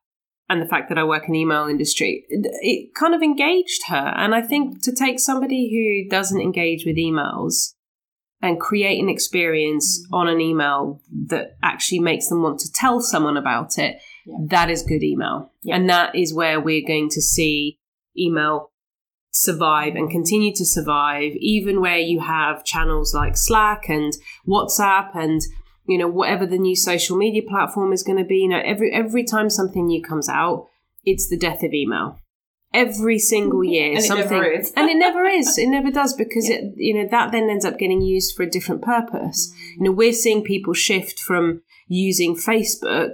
[0.49, 4.13] and the fact that I work in the email industry, it kind of engaged her.
[4.17, 7.73] And I think to take somebody who doesn't engage with emails
[8.41, 10.13] and create an experience mm-hmm.
[10.13, 14.37] on an email that actually makes them want to tell someone about it yeah.
[14.47, 15.51] that is good email.
[15.63, 15.75] Yeah.
[15.75, 17.79] And that is where we're going to see
[18.17, 18.71] email
[19.31, 24.13] survive and continue to survive, even where you have channels like Slack and
[24.47, 25.41] WhatsApp and
[25.87, 28.37] you know whatever the new social media platform is going to be.
[28.37, 30.67] You know, every every time something new comes out,
[31.05, 32.19] it's the death of email.
[32.73, 35.57] Every single year, and something, it and it never is.
[35.57, 36.57] It never does because yeah.
[36.57, 39.51] it, you know, that then ends up getting used for a different purpose.
[39.51, 39.77] Mm.
[39.77, 43.13] You know, we're seeing people shift from using Facebook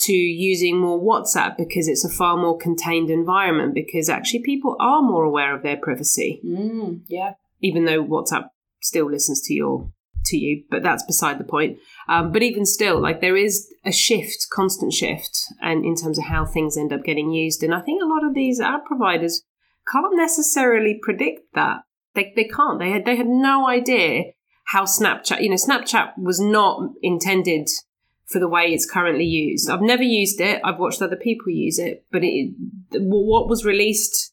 [0.00, 5.02] to using more WhatsApp because it's a far more contained environment because actually people are
[5.02, 6.40] more aware of their privacy.
[6.44, 7.34] Mm, yeah.
[7.60, 9.90] Even though WhatsApp still listens to your
[10.26, 11.78] to you, but that's beside the point.
[12.08, 16.24] Um, but even still, like there is a shift, constant shift, and in terms of
[16.24, 17.62] how things end up getting used.
[17.62, 19.42] And I think a lot of these app providers
[19.90, 21.82] can't necessarily predict that.
[22.14, 22.78] They they can't.
[22.78, 24.32] They had they had no idea
[24.66, 25.42] how Snapchat.
[25.42, 27.68] You know, Snapchat was not intended
[28.28, 29.70] for the way it's currently used.
[29.70, 30.60] I've never used it.
[30.64, 32.52] I've watched other people use it, but it,
[32.92, 34.32] what was released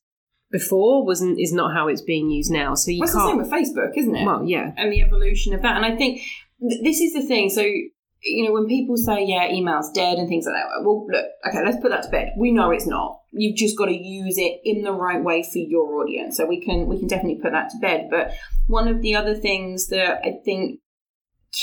[0.52, 2.76] before wasn't is not how it's being used now.
[2.76, 3.40] So you well, can't.
[3.40, 4.26] the same with Facebook, isn't it?
[4.26, 5.78] Well, yeah, and the evolution of that.
[5.78, 6.22] And I think
[6.60, 7.50] th- this is the thing.
[7.50, 11.26] So you know, when people say, "Yeah, email's dead" and things like that, well, look,
[11.48, 12.34] okay, let's put that to bed.
[12.38, 13.22] We know it's not.
[13.32, 16.38] You've just got to use it in the right way for your audience.
[16.38, 18.08] So we can we can definitely put that to bed.
[18.10, 18.32] But
[18.68, 20.80] one of the other things that I think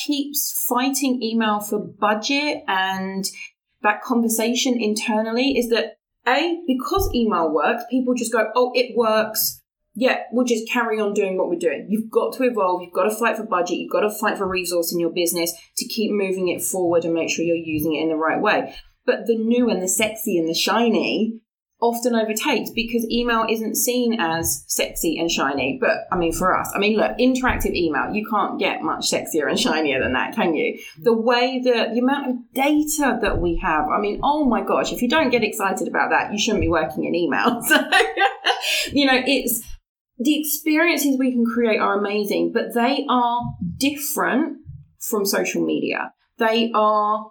[0.07, 3.25] keeps fighting email for budget and
[3.83, 9.61] that conversation internally is that a because email works people just go oh it works.
[9.95, 11.87] Yeah we'll just carry on doing what we're doing.
[11.91, 12.83] You've got to evolve.
[12.83, 13.79] You've got to fight for budget.
[13.79, 17.15] You've got to fight for resource in your business to keep moving it forward and
[17.15, 18.75] make sure you're using it in the right way.
[19.05, 21.41] But the new and the sexy and the shiny
[21.83, 25.79] often overtakes because email isn't seen as sexy and shiny.
[25.81, 29.49] But I mean, for us, I mean, look, interactive email, you can't get much sexier
[29.49, 30.79] and shinier than that, can you?
[30.99, 34.93] The way that the amount of data that we have, I mean, oh my gosh,
[34.93, 37.61] if you don't get excited about that, you shouldn't be working in email.
[37.73, 37.79] So,
[38.93, 39.63] you know, it's
[40.19, 43.43] the experiences we can create are amazing, but they are
[43.77, 44.59] different
[45.01, 46.13] from social media.
[46.39, 47.31] They are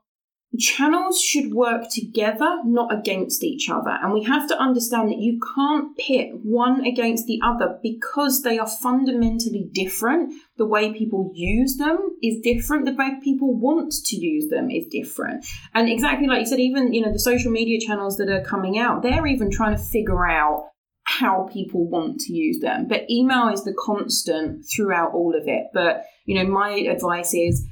[0.60, 3.92] channels should work together, not against each other.
[4.02, 8.60] And we have to understand that you can't pit one against the other because they
[8.60, 10.34] are fundamentally different.
[10.58, 12.86] The way people use them is different.
[12.86, 15.46] The way people want to use them is different.
[15.74, 18.78] And exactly like you said, even, you know, the social media channels that are coming
[18.78, 20.68] out, they're even trying to figure out
[21.04, 22.88] how people want to use them.
[22.88, 25.68] But email is the constant throughout all of it.
[25.74, 27.66] But, you know, my advice is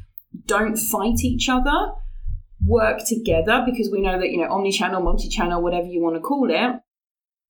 [0.46, 1.94] don't fight each other
[2.66, 6.50] work together because we know that, you know, omni-channel, multi-channel, whatever you want to call
[6.50, 6.82] it,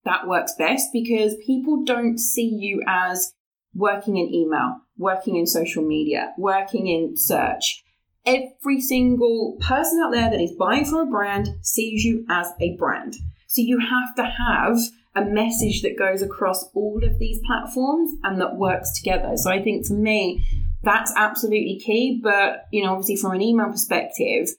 [0.06, 3.34] that works best because people don't see you as
[3.74, 7.84] working in email, working in social media, working in search.
[8.26, 12.76] Every single person out there that is buying from a brand sees you as a
[12.78, 13.16] brand.
[13.48, 14.78] So you have to have
[15.16, 19.36] a message that goes across all of these platforms and that works together.
[19.36, 20.44] So I think for me,
[20.84, 22.20] that's absolutely key.
[22.22, 24.50] But, you know, obviously from an email perspective,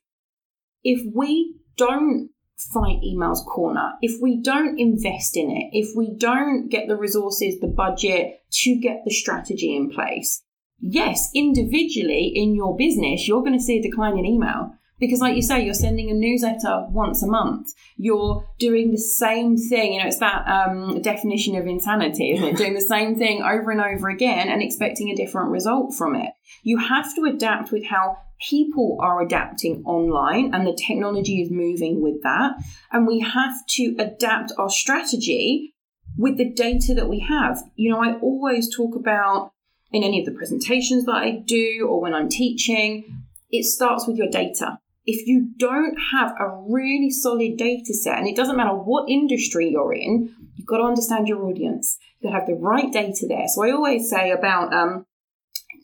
[0.82, 2.30] if we don't
[2.72, 7.58] fight emails corner, if we don't invest in it, if we don't get the resources,
[7.60, 10.42] the budget to get the strategy in place,
[10.78, 14.74] yes, individually in your business, you're going to see a decline in email.
[15.00, 17.72] Because, like you say, you're sending a newsletter once a month.
[17.96, 19.94] You're doing the same thing.
[19.94, 22.56] You know, it's that um, definition of insanity, isn't it?
[22.58, 26.30] doing the same thing over and over again and expecting a different result from it.
[26.62, 32.02] You have to adapt with how people are adapting online and the technology is moving
[32.02, 32.52] with that.
[32.92, 35.74] And we have to adapt our strategy
[36.16, 37.62] with the data that we have.
[37.76, 39.52] You know, I always talk about
[39.92, 44.16] in any of the presentations that I do or when I'm teaching, it starts with
[44.16, 44.78] your data.
[45.12, 49.70] If you don't have a really solid data set, and it doesn't matter what industry
[49.70, 51.98] you're in, you've got to understand your audience.
[52.20, 53.48] You have got to have the right data there.
[53.48, 55.06] So I always say about um,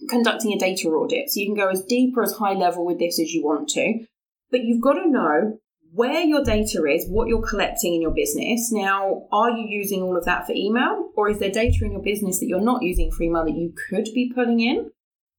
[0.09, 1.31] conducting a data audit.
[1.31, 3.69] So you can go as deep or as high level with this as you want
[3.71, 4.05] to,
[4.53, 5.59] but you've got to know
[5.93, 8.71] where your data is, what you're collecting in your business.
[8.71, 12.03] Now, are you using all of that for email, or is there data in your
[12.03, 14.91] business that you're not using for email that you could be pulling in?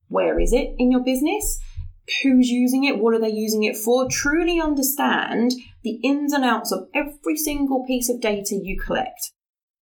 [0.08, 1.60] Where is it in your business?
[2.24, 3.00] Who's using it?
[3.00, 4.08] What are they using it for?
[4.10, 5.52] Truly understand
[5.84, 9.32] the ins and outs of every single piece of data you collect.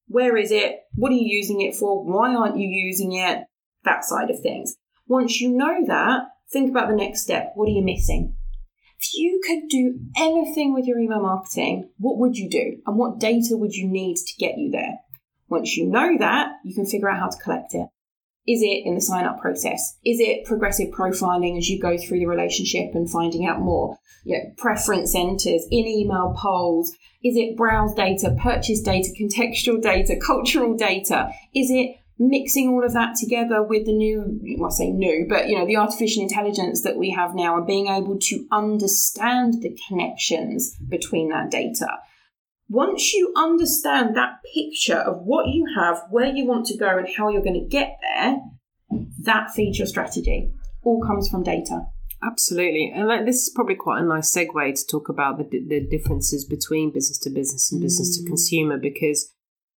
[0.08, 0.80] Where is it?
[0.96, 2.04] What are you using it for?
[2.04, 3.46] Why aren't you using it?
[3.84, 4.76] That side of things.
[5.08, 7.52] Once you know that, think about the next step.
[7.56, 8.36] What are you missing?
[9.00, 12.82] If you could do anything with your email marketing, what would you do?
[12.88, 15.00] And what data would you need to get you there?
[15.48, 17.88] Once you know that, you can figure out how to collect it.
[18.48, 19.98] Is it in the sign up process?
[20.06, 23.98] Is it progressive profiling as you go through the relationship and finding out more?
[24.24, 26.96] You know, preference centers, in email polls.
[27.24, 31.32] Is it browse data, purchase data, contextual data, cultural data?
[31.56, 35.50] Is it mixing all of that together with the new, well, I say new, but
[35.50, 39.78] you know, the artificial intelligence that we have now and being able to understand the
[39.88, 41.88] connections between that data.
[42.68, 47.08] Once you understand that picture of what you have, where you want to go, and
[47.16, 48.38] how you're going to get there,
[49.22, 50.52] that feeds your strategy.
[50.84, 51.82] All comes from data.
[52.24, 56.44] Absolutely, and this is probably quite a nice segue to talk about the, the differences
[56.44, 58.28] between business to business and business to mm.
[58.28, 59.32] consumer because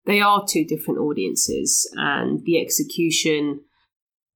[0.05, 3.62] they are two different audiences, and the execution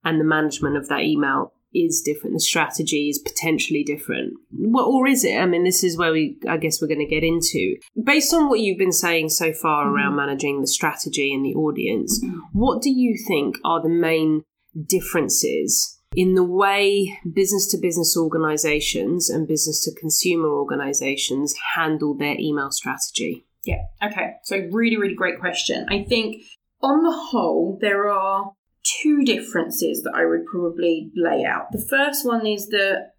[0.02, 2.35] and the management of that email is different.
[2.35, 4.35] The strategy is potentially different.
[4.52, 5.37] Well, or is it?
[5.37, 7.76] I mean, this is where we, I guess, we're going to get into.
[8.02, 9.94] Based on what you've been saying so far mm-hmm.
[9.94, 12.38] around managing the strategy and the audience, mm-hmm.
[12.52, 14.42] what do you think are the main
[14.87, 22.37] differences in the way business to business organizations and business to consumer organizations handle their
[22.38, 23.46] email strategy?
[23.64, 23.83] Yeah.
[24.02, 24.35] Okay.
[24.44, 25.87] So, really, really great question.
[25.90, 26.42] I think
[26.83, 28.52] on the whole, there are
[28.85, 31.73] two differences that I would probably lay out.
[31.73, 33.12] The first one is that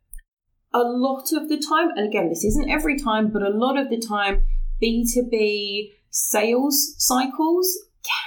[0.74, 3.89] a lot of the time, and again, this isn't every time, but a lot of
[3.89, 4.43] the time,
[4.82, 7.78] B2B sales cycles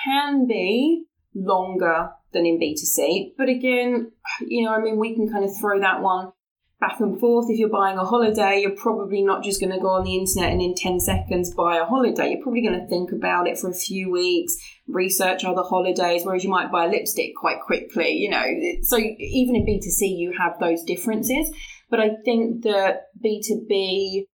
[0.05, 3.33] can be longer than in B2C.
[3.37, 4.13] But again,
[4.47, 6.33] you know, I mean, we can kind of throw that one
[6.81, 7.47] back and forth.
[7.49, 10.53] If you're buying a holiday, you're probably not just going to go on the internet
[10.53, 12.31] and in 10 seconds buy a holiday.
[12.31, 16.45] You're probably going to think about it for a few weeks, research other holidays, whereas
[16.45, 18.45] you might buy a lipstick quite quickly, you know.
[18.83, 21.51] So even in B2C, you have those differences.
[21.91, 24.27] But I think that B2B,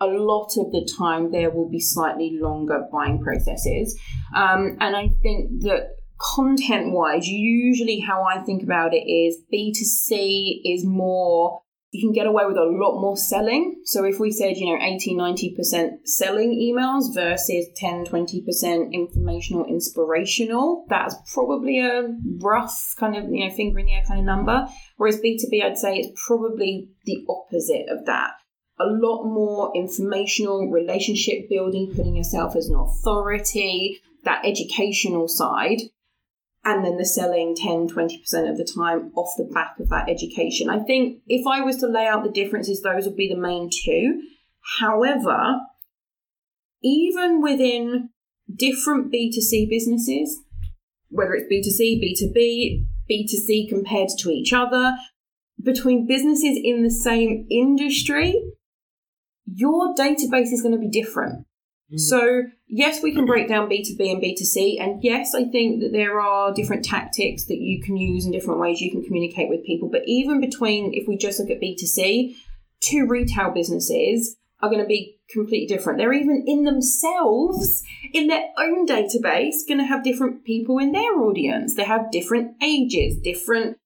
[0.00, 3.98] a lot of the time, there will be slightly longer buying processes.
[4.34, 10.60] Um, and I think that content wise, usually how I think about it is B2C
[10.64, 13.82] is more you can get away with a lot more selling.
[13.84, 20.86] So if we said, you know, 80, 90% selling emails versus 10, 20% informational, inspirational,
[20.88, 22.08] that's probably a
[22.40, 24.66] rough kind of, you know, finger in the air kind of number.
[24.96, 28.30] Whereas B2B, I'd say it's probably the opposite of that.
[28.80, 35.82] A lot more informational, relationship building, putting yourself as an authority, that educational side
[36.64, 40.70] and then the selling 10 20% of the time off the back of that education.
[40.70, 43.70] I think if i was to lay out the differences those would be the main
[43.70, 44.22] two.
[44.78, 45.60] However
[46.84, 48.10] even within
[48.54, 50.40] different b2c businesses
[51.08, 54.96] whether it's b2c b2b b2c compared to each other
[55.62, 58.34] between businesses in the same industry
[59.54, 61.46] your database is going to be different.
[61.92, 62.00] Mm.
[62.00, 62.42] So,
[62.72, 64.80] yes, we can break down B2B and B2C.
[64.80, 68.60] And yes, I think that there are different tactics that you can use and different
[68.60, 69.88] ways you can communicate with people.
[69.88, 72.34] But even between, if we just look at B2C,
[72.80, 75.98] two retail businesses are going to be completely different.
[75.98, 77.82] They're even in themselves,
[78.14, 81.74] in their own database, going to have different people in their audience.
[81.74, 83.76] They have different ages, different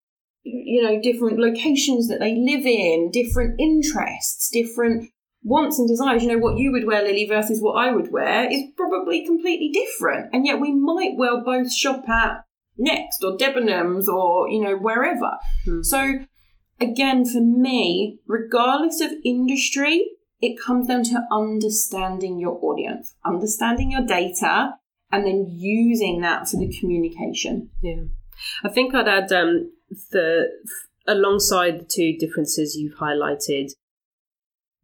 [0.48, 5.10] you know, different locations that they live in, different interests, different
[5.46, 8.50] wants and desires, you know, what you would wear, Lily, versus what I would wear
[8.50, 10.30] is probably completely different.
[10.32, 12.44] And yet we might well both shop at
[12.76, 15.38] Next or Debenhams or, you know, wherever.
[15.64, 15.82] Hmm.
[15.82, 16.14] So
[16.80, 20.04] again, for me, regardless of industry,
[20.40, 24.72] it comes down to understanding your audience, understanding your data,
[25.12, 27.70] and then using that for the communication.
[27.80, 28.02] Yeah.
[28.64, 29.70] I think I'd add um,
[30.10, 30.48] the
[31.06, 33.68] alongside the two differences you've highlighted,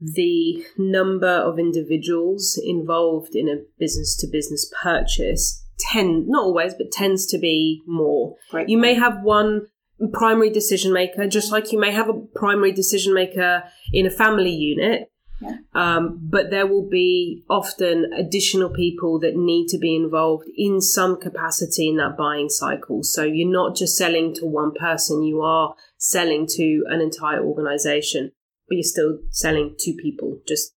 [0.02, 6.92] the number of individuals involved in a business to business purchase tend not always but
[6.92, 8.36] tends to be more.
[8.50, 8.68] Great.
[8.68, 9.66] You may have one
[10.12, 14.50] primary decision maker, just like you may have a primary decision maker in a family
[14.54, 15.08] unit.
[15.40, 15.56] Yeah.
[15.74, 21.20] Um, but there will be often additional people that need to be involved in some
[21.20, 23.02] capacity in that buying cycle.
[23.02, 28.30] So you're not just selling to one person, you are selling to an entire organization,
[28.68, 30.40] but you're still selling to people.
[30.46, 30.74] Just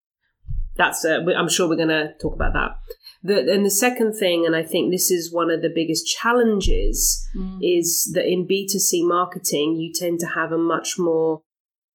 [0.76, 2.72] that's, uh, I'm sure we're going to talk about that.
[3.22, 7.20] The, and the second thing, and I think this is one of the biggest challenges,
[7.36, 7.60] Mm.
[7.62, 11.42] is that in B2C marketing, you tend to have a much more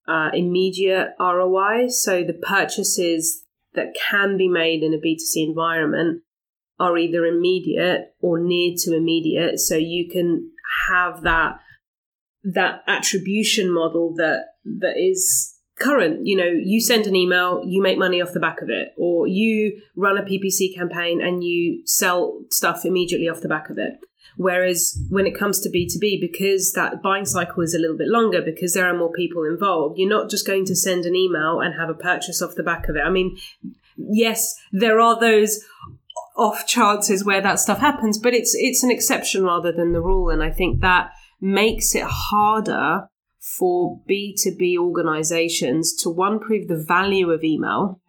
[0.09, 1.89] uh, immediate ROI.
[1.89, 6.23] So the purchases that can be made in a B2C environment
[6.81, 9.59] are either immediate or near to immediate.
[9.59, 10.51] So you can
[10.89, 11.59] have that
[12.45, 16.27] that attribution model that that is current.
[16.27, 19.27] You know, you send an email, you make money off the back of it, or
[19.27, 23.99] you run a PPC campaign and you sell stuff immediately off the back of it.
[24.37, 28.41] Whereas when it comes to B2B, because that buying cycle is a little bit longer,
[28.41, 31.75] because there are more people involved, you're not just going to send an email and
[31.75, 33.01] have a purchase off the back of it.
[33.01, 33.37] I mean,
[33.97, 35.65] yes, there are those
[36.37, 40.31] off chances where that stuff happens, but it's it's an exception rather than the rule.
[40.31, 41.11] And I think that
[41.41, 43.09] makes it harder
[43.57, 48.01] for B2B organizations to one prove the value of email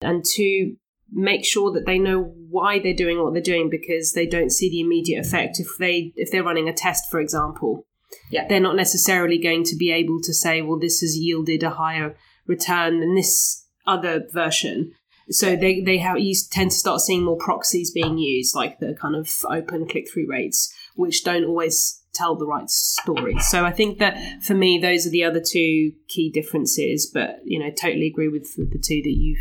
[0.00, 0.76] and to
[1.10, 4.70] make sure that they know why they're doing what they're doing because they don't see
[4.70, 5.58] the immediate effect.
[5.58, 7.86] If they if they're running a test for example
[8.30, 8.46] Yeah.
[8.48, 12.16] they're not necessarily going to be able to say well this has yielded a higher
[12.46, 14.92] return than this other version.
[15.30, 18.94] So they they have you tend to start seeing more proxies being used like the
[18.94, 23.98] kind of open click-through rates which don't always tell the right story so i think
[23.98, 28.28] that for me those are the other two key differences but you know totally agree
[28.28, 29.38] with, the two that you've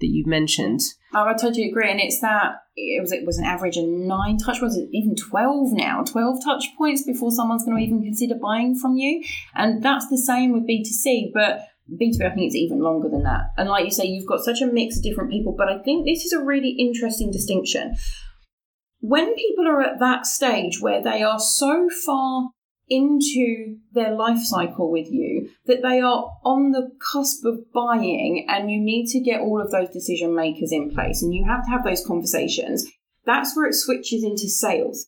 [0.00, 0.80] that you've mentioned
[1.14, 4.38] Oh, I totally agree, and it's that it was it was an average of nine
[4.38, 8.34] touch was it even twelve now, twelve touch points before someone's going to even consider
[8.34, 9.22] buying from you,
[9.54, 11.68] and that's the same with B two C, but.
[11.90, 13.52] B2B, I think it's even longer than that.
[13.58, 16.06] And like you say, you've got such a mix of different people, but I think
[16.06, 17.96] this is a really interesting distinction.
[19.02, 22.50] When people are at that stage where they are so far
[22.88, 28.70] into their life cycle with you that they are on the cusp of buying and
[28.70, 31.70] you need to get all of those decision makers in place and you have to
[31.70, 32.86] have those conversations
[33.24, 35.06] that's where it switches into sales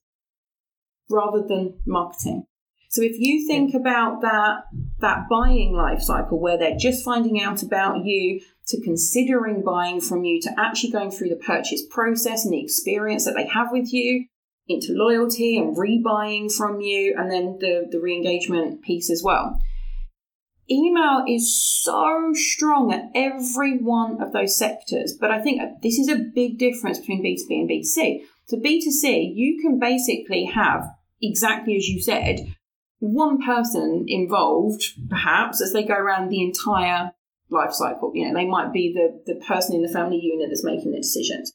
[1.10, 2.46] rather than marketing.
[2.90, 4.64] So if you think about that
[5.00, 10.24] that buying life cycle where they're just finding out about you to considering buying from
[10.24, 13.92] you to actually going through the purchase process and the experience that they have with
[13.92, 14.26] you
[14.66, 19.60] into loyalty and rebuying from you, and then the, the re engagement piece as well.
[20.70, 26.08] Email is so strong at every one of those sectors, but I think this is
[26.08, 28.22] a big difference between B2B and B2C.
[28.46, 30.88] So, B2C, you can basically have
[31.20, 32.54] exactly as you said,
[33.00, 37.12] one person involved, perhaps, as they go around the entire
[37.54, 38.12] life cycle.
[38.14, 41.00] You know, they might be the, the person in the family unit that's making the
[41.00, 41.54] decisions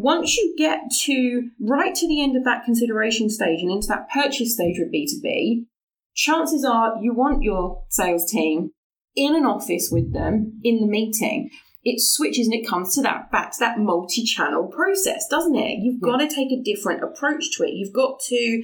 [0.00, 4.08] once you get to right to the end of that consideration stage and into that
[4.08, 5.66] purchase stage with B2B,
[6.14, 8.70] chances are you want your sales team
[9.14, 11.50] in an office with them in the meeting.
[11.82, 15.78] It switches and it comes to that back to that multi-channel process, doesn't it?
[15.80, 17.72] You've got to take a different approach to it.
[17.72, 18.62] You've got to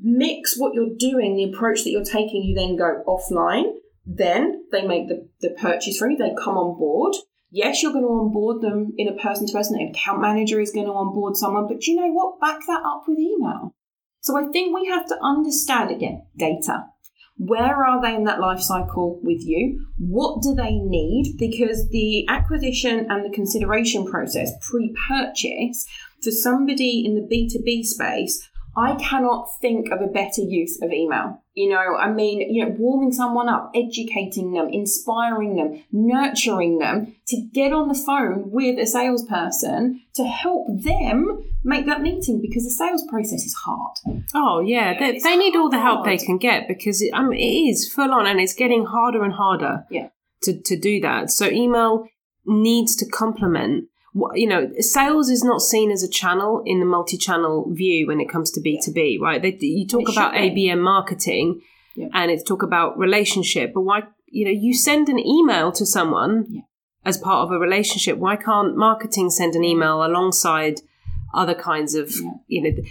[0.00, 3.72] mix what you're doing, the approach that you're taking, you then go offline.
[4.06, 7.14] Then they make the, the purchase from you, they come on board
[7.54, 9.80] yes, you're going to onboard them in a person to person.
[9.80, 12.40] An account manager is going to onboard someone, but you know what?
[12.40, 13.74] Back that up with email.
[14.20, 16.86] So I think we have to understand again data.
[17.36, 19.86] Where are they in that life cycle with you?
[19.98, 21.36] What do they need?
[21.38, 25.86] Because the acquisition and the consideration process pre purchase
[26.22, 31.40] for somebody in the B2B space, I cannot think of a better use of email.
[31.54, 37.14] You know, I mean, you know, warming someone up, educating them, inspiring them, nurturing them
[37.28, 42.64] to get on the phone with a salesperson to help them make that meeting because
[42.64, 43.96] the sales process is hard.
[44.34, 47.38] Oh yeah, they, they need all the help they can get because it, I mean,
[47.38, 49.84] it is full on and it's getting harder and harder.
[49.90, 50.08] Yeah.
[50.42, 52.06] To to do that, so email
[52.44, 53.88] needs to complement.
[54.14, 58.28] You know, sales is not seen as a channel in the multi-channel view when it
[58.28, 59.42] comes to B two B, right?
[59.42, 60.34] They, you talk It about.
[60.34, 61.60] ABM marketing.
[61.96, 62.08] Yeah.
[62.12, 63.72] and it's talk about relationship.
[63.72, 66.62] But why, you know, you send an email to someone Yeah.
[67.04, 68.18] as part of a relationship.
[68.18, 70.80] Why can't marketing send an email alongside
[71.32, 72.30] other kinds of, Yeah.
[72.48, 72.84] you know, do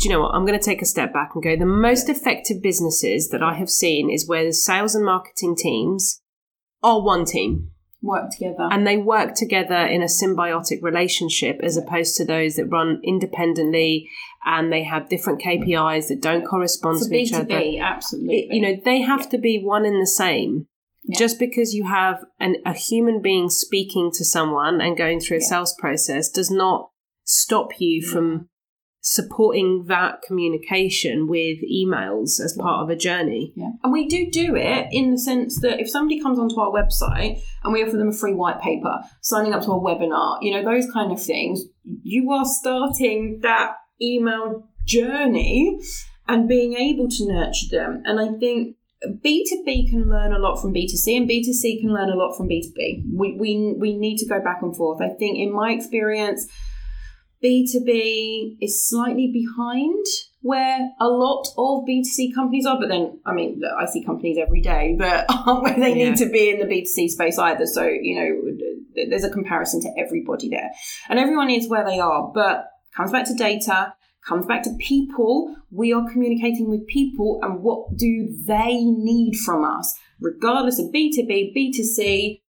[0.00, 0.34] you know what?
[0.34, 1.56] I'm going to take a step back and go.
[1.56, 6.22] The most effective businesses that I have seen is where the sales and marketing teams
[6.82, 8.68] are one team Work together.
[8.70, 14.08] and they work together in a symbiotic relationship as opposed to those that run independently
[14.44, 17.44] and they have different KPIs that don't correspond to each other.
[17.46, 18.36] B2B, absolutely.
[18.38, 19.26] It- you know, they have Yeah.
[19.30, 20.66] to be one and the same.
[21.04, 21.18] Yeah.
[21.18, 25.40] Just because you have an, a human being speaking to someone and going through a
[25.40, 25.46] Yeah.
[25.48, 26.90] sales process does not
[27.24, 28.48] stop you from
[29.00, 33.52] supporting that communication with emails as part of a journey.
[33.56, 33.70] Yeah.
[33.82, 37.40] And we do do it in the sense that if somebody comes onto our website
[37.62, 40.64] and we offer them a free white paper, signing up to a webinar, you know,
[40.64, 41.64] those kind of things,
[42.02, 45.78] you are starting that email journey
[46.26, 48.02] and being able to nurture them.
[48.04, 52.16] And I think B2B can learn a lot from B2C and B2C can learn a
[52.16, 53.04] lot from B2B.
[53.14, 55.00] We, we, we need to go back and forth.
[55.00, 56.48] I think in my experience,
[57.42, 60.04] B2B is slightly behind
[60.40, 64.38] where a lot of B2C companies are, but then, I mean, look, I see companies
[64.38, 66.10] every day that aren't where they Yeah.
[66.10, 67.66] need to be in the B2C space either.
[67.66, 70.70] So, you know, there's a comparison to everybody there.
[71.08, 72.66] And everyone is where they are, but
[72.96, 73.94] comes back to data,
[74.26, 75.54] comes back to people.
[75.70, 81.52] We are communicating with people and what do they need from us, regardless of B2B,
[81.56, 82.40] B2C,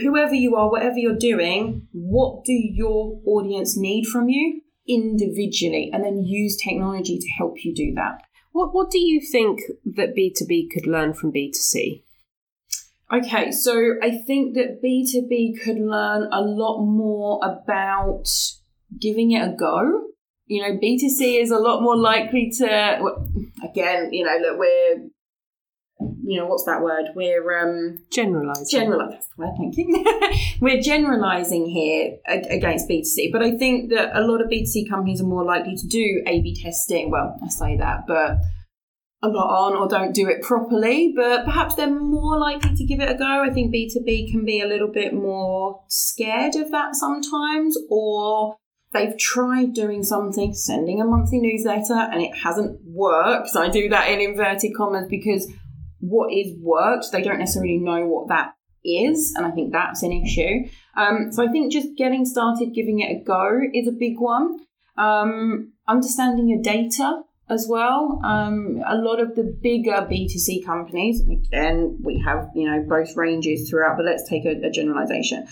[0.00, 5.90] whoever you are, whatever you're doing, what do your audience need from you individually?
[5.92, 8.22] And then use technology to help you do that.
[8.52, 12.02] What what do you think that B2B could learn from B2C?
[13.12, 18.24] Okay, so I think that B2B could learn a lot more about
[18.98, 20.08] giving it a go.
[20.46, 22.64] You know, B2C is a lot more likely to,
[23.62, 25.08] again, you know, look, we're,
[26.24, 27.06] you know, what's that word?
[27.14, 28.66] We're, um, Generalizing.
[28.70, 30.04] general that's the word thank you.
[30.60, 35.26] We're generalizing here against b2c but i think that a lot of b2c companies are
[35.26, 37.10] more likely to do a b testing.
[37.10, 38.38] Well i say that but
[39.24, 43.00] a lot aren't or don't do it properly but perhaps they're more likely to give
[43.00, 43.42] it a go.
[43.42, 48.56] I think b2b can be a little bit more scared of that sometimes or
[48.92, 53.50] they've tried doing something sending a monthly newsletter and it hasn't worked.
[53.56, 55.50] I do that in inverted commas because
[56.02, 60.12] what is worked, they don't necessarily know what that is, and I think that's an
[60.12, 60.68] issue.
[60.96, 64.58] Um, so I think just getting started, giving it a go is a big one.
[64.98, 68.20] Um, understanding your data as well.
[68.24, 71.22] Um, a lot of the bigger B2C companies,
[71.52, 75.46] and we have, you know, both ranges throughout, but let's take a, a generalization.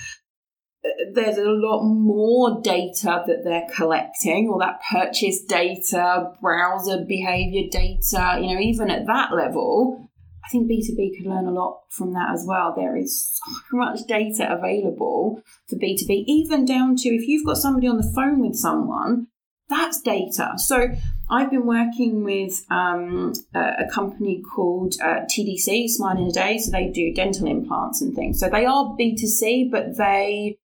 [1.13, 8.39] There's a lot more data that they're collecting, or that purchase data, browser behavior data,
[8.41, 10.10] you know, even at that level,
[10.51, 12.75] think B2B could learn a lot from that as well.
[12.77, 13.39] There is
[13.71, 18.13] so much data available for B2B, even down to if you've got somebody on the
[18.15, 19.29] phone with someone,
[19.69, 20.55] that's data.
[20.57, 20.89] So
[21.31, 26.59] I've been working with um, a, a company called uh, TDC, Smile in a Day.
[26.59, 28.41] So they do dental implants and things.
[28.41, 30.59] So they are B2C, but they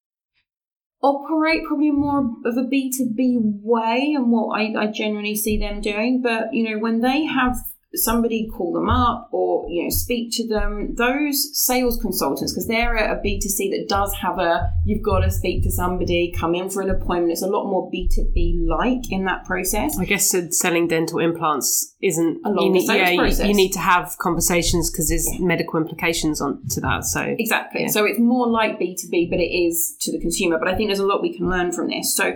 [1.04, 6.22] operate probably more of a B2B way and what I, I generally see them doing.
[6.24, 7.58] But, you know, when they have
[7.96, 12.96] somebody call them up or you know speak to them those sales consultants because they're
[12.96, 16.82] a b2c that does have a you've got to speak to somebody come in for
[16.82, 21.20] an appointment it's a lot more b2b like in that process I guess selling dental
[21.20, 23.48] implants isn't A you need, yeah, you, process.
[23.48, 27.06] you need to have conversations because there's medical implications on to that.
[27.06, 27.82] So Exactly.
[27.84, 27.88] Yeah.
[27.88, 30.58] So it's more like B2B, but it is to the consumer.
[30.60, 32.16] But I think there's a lot we can learn from this.
[32.16, 32.36] So,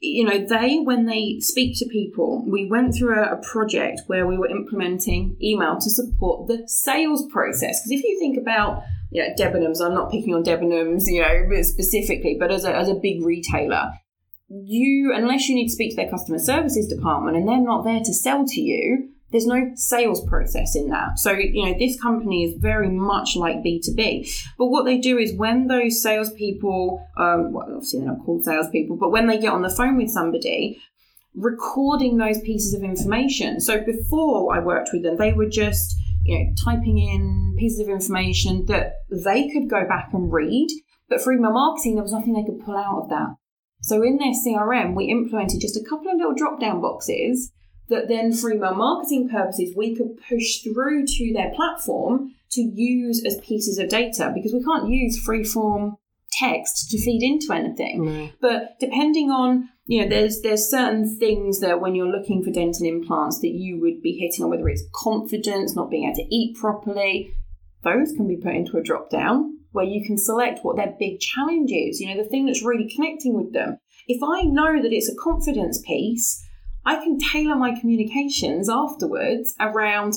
[0.00, 4.26] you know, they, when they speak to people, we went through a, a project where
[4.26, 7.80] we were implementing email to support the sales process.
[7.80, 11.62] Because if you think about, you know, Debenhams, I'm not picking on Debenhams, you know,
[11.62, 13.92] specifically, but as a, as a big retailer,
[14.48, 18.00] you, unless you need to speak to their customer services department and they're not there
[18.00, 21.18] to sell to you, there's no sales process in that.
[21.18, 24.28] So, you know, this company is very much like B2B.
[24.58, 28.96] But what they do is when those salespeople, um, well, obviously they're not called salespeople,
[28.96, 30.80] but when they get on the phone with somebody,
[31.34, 33.60] recording those pieces of information.
[33.60, 37.88] So before I worked with them, they were just, you know, typing in pieces of
[37.88, 40.68] information that they could go back and read.
[41.08, 43.36] But for email marketing, there was nothing they could pull out of that.
[43.82, 47.52] So in their CRM, we implemented just a couple of little drop down boxes
[47.90, 53.24] that then, for email marketing purposes, we could push through to their platform to use
[53.24, 55.96] as pieces of data because we can't use free form
[56.32, 58.04] text to feed into anything.
[58.04, 58.30] no.
[58.40, 62.86] But depending on you know, there's there's certain things that when you're looking for dental
[62.86, 66.56] implants that you would be hitting on, whether it's confidence, not being able to eat
[66.56, 67.34] properly,
[67.82, 71.18] those can be put into a drop down where you can select what their big
[71.18, 73.78] challenge is, you know, the thing that's really connecting with them.
[74.06, 76.44] If I know that it's a confidence piece,
[76.84, 80.14] I can tailor my communications afterwards around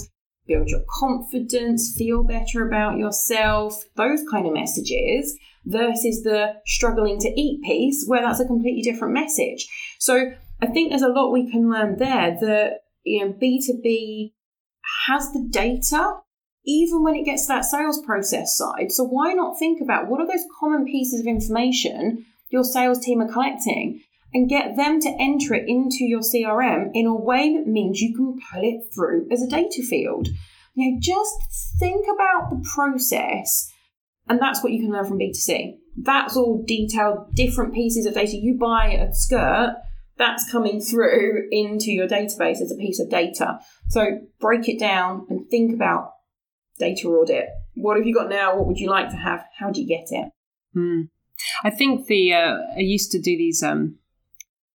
[0.47, 7.29] build your confidence, feel better about yourself, those kind of messages versus the struggling to
[7.29, 9.67] eat piece where that's a completely different message.
[9.99, 14.33] So I think there's a lot we can learn there that you know B2B
[15.07, 16.17] has the data
[16.65, 18.91] even when it gets to that sales process side.
[18.91, 23.21] So why not think about what are those common pieces of information your sales team
[23.21, 24.01] are collecting
[24.33, 28.15] and get them to enter it into your CRM in a way that means you
[28.15, 30.29] can pull it through as a data field.
[30.73, 31.35] You know, just
[31.79, 33.71] think about the process
[34.27, 35.77] and that's what you can learn from B2C.
[35.97, 38.37] That's all detailed, different pieces of data.
[38.37, 39.75] You buy a skirt,
[40.17, 43.59] that's coming through into your database as a piece of data.
[43.89, 46.11] So break it down and think about
[46.79, 47.47] data audit.
[47.75, 48.55] What have you got now?
[48.55, 49.43] What would you like to have?
[49.57, 50.31] How do you get it?
[50.73, 51.01] Hmm.
[51.63, 53.97] I think the uh, I used to do these um,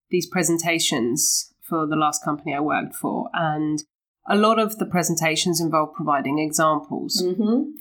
[0.09, 3.83] these presentations for the last company I worked for, and
[4.27, 7.21] a lot of the presentations involve providing examples.
[7.25, 7.71] Mm-hmm.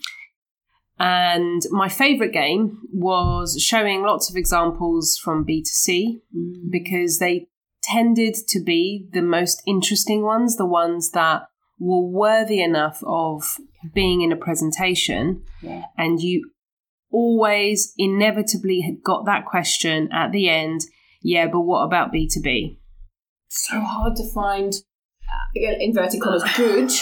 [0.99, 6.71] And my favorite game was showing lots of examples from B2C Mm.
[6.71, 7.49] because they
[7.83, 11.43] tended to be the most interesting ones, the ones that
[11.79, 13.59] were worthy enough of
[13.95, 15.43] being in a presentation.
[15.63, 15.85] Yeah.
[15.97, 16.51] And you
[17.11, 20.81] always inevitably had got that question at the end
[21.27, 22.79] yeah, but what about B2B?
[23.49, 24.73] So hard to find,
[25.57, 26.93] again, inverted commas, good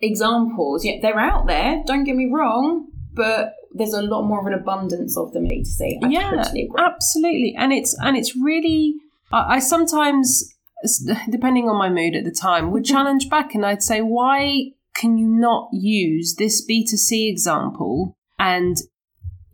[0.00, 0.84] examples.
[0.84, 4.54] Yeah, they're out there, don't get me wrong, but there's a lot more of an
[4.54, 5.98] abundance of them to see.
[6.02, 6.84] I yeah, totally agree.
[6.84, 7.56] absolutely.
[7.58, 8.94] And it's and it's really
[9.32, 10.54] I, I sometimes
[11.30, 15.18] depending on my mood at the time would challenge back and I'd say why can
[15.18, 18.76] you not use this B2C example and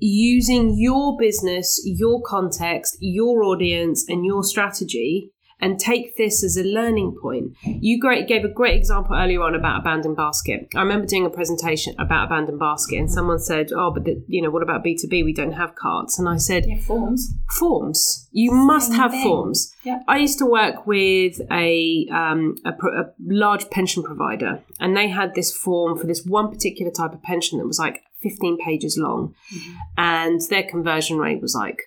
[0.00, 6.64] using your business, your context, your audience, and your strategy, and take this as a
[6.64, 7.54] learning point.
[7.62, 10.68] You great, gave a great example earlier on about abandoned basket.
[10.74, 14.42] I remember doing a presentation about abandoned basket, and someone said, "Oh, but the, you
[14.42, 15.22] know, what about B two B?
[15.22, 17.34] We don't have carts." And I said, Yeah, forms.
[17.58, 18.28] "Forms.
[18.32, 19.22] You must have thing.
[19.22, 20.00] forms." Yeah.
[20.08, 25.34] I used to work with a, um, a, a large pension provider, and they had
[25.34, 29.34] this form for this one particular type of pension that was like 15 pages long,
[29.54, 29.76] Mm-hmm.
[29.98, 31.78] and their conversion rate was like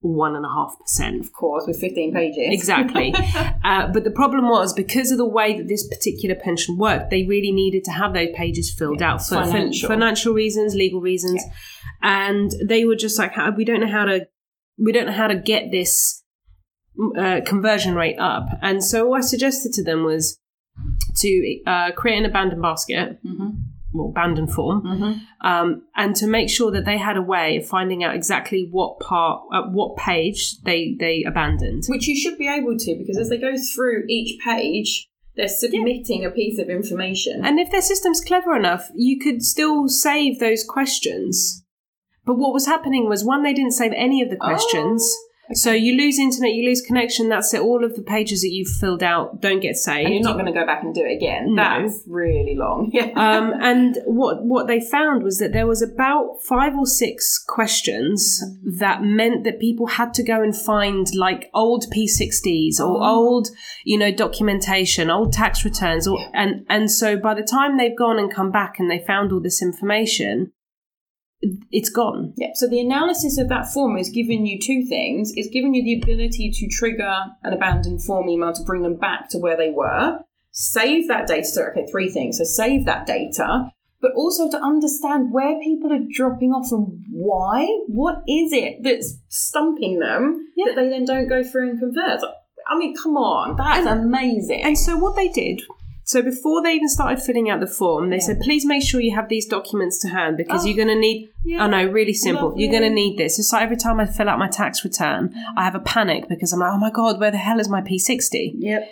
[0.00, 1.20] one and a half percent.
[1.20, 2.38] Of course, with 15 pages.
[2.38, 3.12] Exactly.
[3.64, 7.24] uh, but the problem was because of the way that this particular pension worked, they
[7.24, 9.88] really needed to have those pages filled Yeah, out for financial.
[9.88, 11.42] financial reasons, legal reasons,
[12.00, 14.28] and they were just like, "We don't know how to,
[14.78, 16.22] we don't know how to get this
[17.18, 20.38] uh, conversion rate up." And so, what I suggested to them was
[21.16, 23.18] to uh, create an abandoned basket
[23.94, 27.66] or abandoned form, hmm um, and to make sure that they had a way of
[27.66, 31.84] finding out exactly what part, uh, what page they they abandoned.
[31.88, 36.24] Which you should be able to, because as they go through each page, they're submitting
[36.24, 37.44] a piece of information.
[37.44, 41.64] And if their system's clever enough, you could still save those questions.
[42.26, 45.02] But what was happening was one, they didn't save any of the questions.
[45.02, 47.28] Oh, So you lose internet, you lose connection.
[47.28, 47.60] That's it.
[47.60, 50.06] All of the pages that you've filled out don't get saved.
[50.06, 51.54] and you're not going to go back and do it again.
[51.54, 51.62] No.
[51.88, 52.90] That's really long.
[52.98, 53.12] Yeah.
[53.16, 58.42] um, and what what they found was that there was about five or six questions
[58.78, 63.04] that meant that people had to go and find like old P60s or Oh.
[63.16, 63.48] old,
[63.84, 68.18] you know, documentation, old tax returns, or and and so by the time they've gone
[68.18, 70.52] and come back and they found all this information,
[71.40, 72.32] it's gone.
[72.36, 75.32] Yeah, so the analysis of that form is giving you two things.
[75.36, 79.28] It's giving you the ability to trigger an abandoned form email to bring them back
[79.30, 80.20] to where they were,
[80.50, 81.44] save that data.
[81.44, 82.38] So, okay, three things.
[82.38, 83.70] So, save that data,
[84.00, 87.66] but also to understand where people are dropping off and why.
[87.86, 90.66] What is it that's stumping them Yeah.
[90.66, 92.20] that they then don't go through and convert?
[92.70, 94.62] I mean, come on, that's amazing.
[94.62, 95.62] And so what they did,
[96.12, 98.22] so before they even started filling out the form, they Yeah.
[98.28, 101.00] said, please make sure you have these documents to hand because Oh, you're going to
[101.08, 101.62] need, yeah.
[101.64, 102.54] I know, really simple.
[102.56, 103.38] You're going to need this.
[103.38, 105.22] It's like every time I fill out my tax return,
[105.56, 107.82] I have a panic because I'm like, oh my God, where the hell is my
[107.82, 108.52] P60?
[108.58, 108.82] Yep.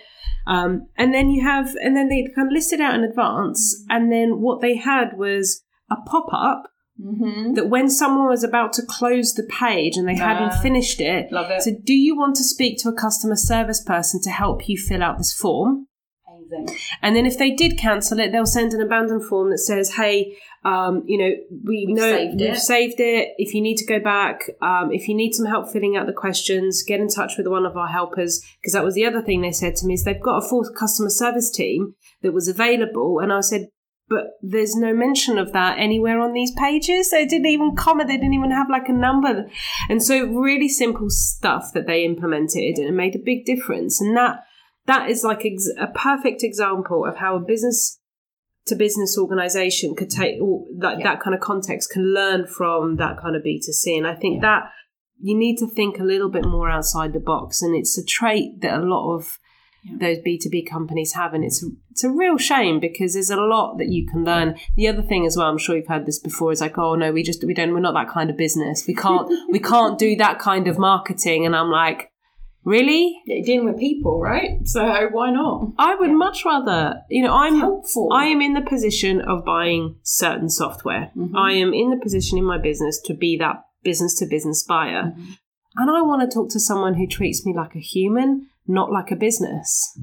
[0.47, 3.83] Um, and then you have, and then they kind of listed out in advance.
[3.89, 6.65] And then what they had was a pop up
[6.99, 7.53] Mm-hmm.
[7.57, 11.31] that when someone was about to close the page and they hadn't Ah, finished it,
[11.31, 11.61] love it.
[11.61, 15.03] so do you want to speak to a customer service person to help you fill
[15.03, 15.89] out this form?
[16.51, 16.79] Amazing.
[17.03, 20.37] And then if they did cancel it, they'll send an abandon form that says, "Hey,
[20.65, 21.31] um, you know,
[21.65, 22.59] we We've know saved we've it.
[22.59, 23.29] saved it.
[23.39, 26.13] If you need to go back, um, if you need some help filling out the
[26.13, 29.41] questions, get in touch with one of our helpers." Because that was the other thing
[29.43, 33.19] they said to me is they've got a full customer service team that was available,
[33.21, 33.69] and I said.
[34.09, 37.11] But there's no mention of that anywhere on these pages.
[37.11, 38.09] They didn't even comment.
[38.09, 39.51] They didn't even have like a number.
[39.89, 44.01] And so really simple stuff that they implemented and it made a big difference.
[44.01, 44.45] And that
[44.87, 47.99] that is like ex- a perfect example of how a business
[48.67, 51.05] to business organization could take all that, Yeah.
[51.05, 54.71] that kind of context can learn from that kind of b2c and i think that
[55.19, 57.63] you need to think a little bit more outside the box.
[57.63, 59.39] And it's a trait that a lot of
[59.83, 59.97] Yeah.
[59.99, 61.33] those b2b companies have.
[61.33, 64.57] And it's it's a real shame because there's a lot that you can learn.
[64.77, 67.13] The other thing as well i'm sure you've heard this before is like oh no
[67.13, 68.85] we just we don't we're not that kind of business.
[68.87, 71.47] We can't we can't do that kind of marketing.
[71.47, 72.11] And i'm like
[72.67, 74.59] really You're dealing with people, right?
[74.65, 75.73] So why not?
[75.79, 78.11] I would much rather, you know, I'm helpful.
[78.13, 81.13] I am in the position of buying certain software.
[81.17, 81.31] Mhm.
[81.35, 85.15] I am in the position in my business to be that business to business buyer.
[85.17, 85.39] Mhm.
[85.77, 89.13] And I want to talk to someone who treats me like a human, not like
[89.13, 89.97] a business.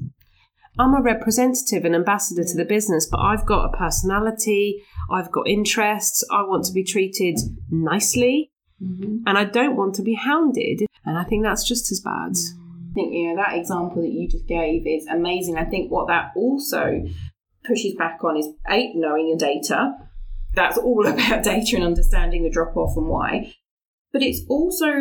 [0.78, 5.46] I'm a representative and ambassador to the business, but I've got a personality, I've got
[5.46, 7.36] interests, I want to be treated
[7.70, 8.50] nicely,
[8.82, 9.22] Mhm.
[9.26, 10.86] and I don't want to be hounded.
[11.04, 12.32] And I think that's just as bad.
[12.32, 12.90] Mm.
[12.90, 15.56] I think you know that example that you just gave is amazing.
[15.56, 17.02] I think what that also
[17.64, 19.94] pushes back on is a knowing your data.
[20.54, 23.52] That's all about data and understanding the drop off and why.
[24.12, 24.92] But it's also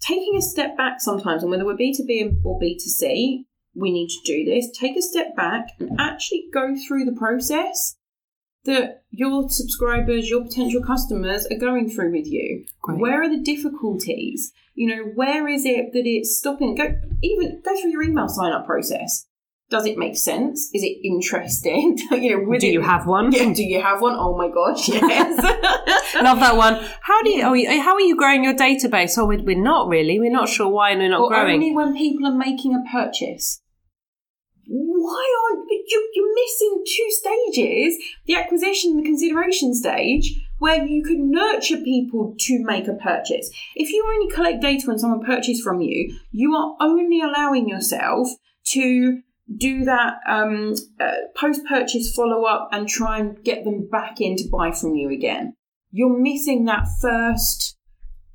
[0.00, 3.46] taking a step back sometimes, and whether we're B two B or B two C,
[3.74, 4.68] we need to do this.
[4.76, 7.96] Take a step back and actually go through the process
[8.64, 12.64] that your subscribers, your potential customers are going through with you.
[12.82, 13.00] Great.
[13.00, 14.52] Where are the difficulties?
[14.74, 16.74] You know, where is it that it's stopping?
[16.74, 19.26] Go even go through your email sign up process.
[19.70, 20.68] Does it make sense?
[20.74, 21.96] Is it interesting?
[22.10, 23.30] you know, Do it- you have one?
[23.30, 24.14] Yeah, do you have one?
[24.18, 26.14] Oh my gosh, yes.
[26.22, 26.74] Love that one.
[27.02, 27.42] How do you?
[27.44, 29.16] Oh, you- how are you growing your database?
[29.16, 30.18] Oh, we're, we're not really.
[30.18, 31.54] We're not sure why and we're not or growing.
[31.54, 33.59] only when people are making a purchase.
[35.10, 36.10] Why aren't you?
[36.14, 42.34] You're missing two stages: the acquisition and the consideration stage, where you could nurture people
[42.38, 43.50] to make a purchase.
[43.74, 48.28] If you only collect data when someone purchases from you, you are only allowing yourself
[48.66, 49.20] to
[49.56, 54.70] do that um, uh, post-purchase follow-up and try and get them back in to buy
[54.70, 55.54] from you again.
[55.90, 57.76] You're missing that first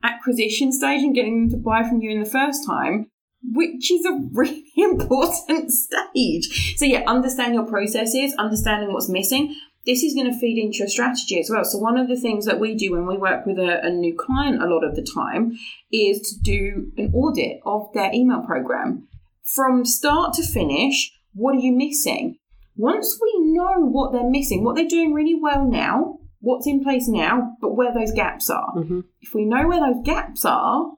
[0.03, 3.09] acquisition stage and getting them to buy from you in the first time,
[3.53, 6.75] which is a really important stage.
[6.77, 9.55] So, yeah, understand your processes, understanding what's missing.
[9.85, 11.63] This is going to feed into your strategy as well.
[11.63, 14.15] So, one of the things that we do when we work with a, a new
[14.17, 15.57] client a lot of the time
[15.91, 19.07] is to do an audit of their email program.
[19.43, 22.37] From start to finish, what are you missing?
[22.75, 27.07] Once we know what they're missing, what they're doing really well now, what's in place
[27.07, 29.03] now, but where those gaps are, Mhm.
[29.21, 30.93] if we know where those gaps are,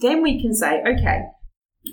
[0.00, 1.22] then we can say, okay,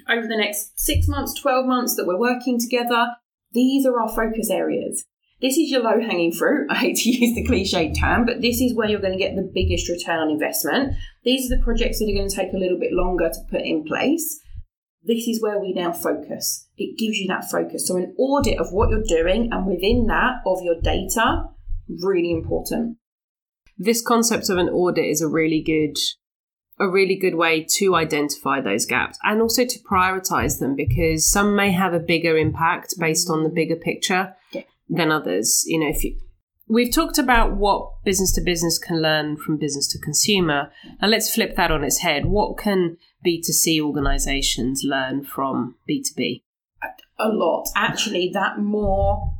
[0.09, 3.07] over the next six months, 12 months that we're working together,
[3.53, 5.05] these are our focus areas.
[5.41, 6.67] This is your low hanging fruit.
[6.69, 9.35] I hate to use the cliche term, but this is where you're going to get
[9.35, 10.95] the biggest return on investment.
[11.23, 13.61] These are the projects that are going to take a little bit longer to put
[13.61, 14.39] in place.
[15.01, 16.67] This is where we now focus.
[16.77, 17.87] It gives you that focus.
[17.87, 21.45] So, an audit of what you're doing and within that of your data,
[21.87, 22.97] really important.
[23.77, 25.95] this concept of an audit is a really good
[26.79, 31.55] a really good way to identify those gaps and also to prioritize them because some
[31.55, 34.63] may have a bigger impact based on the bigger picture Yeah.
[34.87, 36.17] than others you know if you
[36.71, 40.71] We've talked about what business to business can learn from business to consumer.
[41.01, 42.27] And let's flip that on its head.
[42.27, 46.43] What can B2C organizations learn from B2B?
[47.17, 47.65] a lot.
[47.75, 49.33] Actually, that more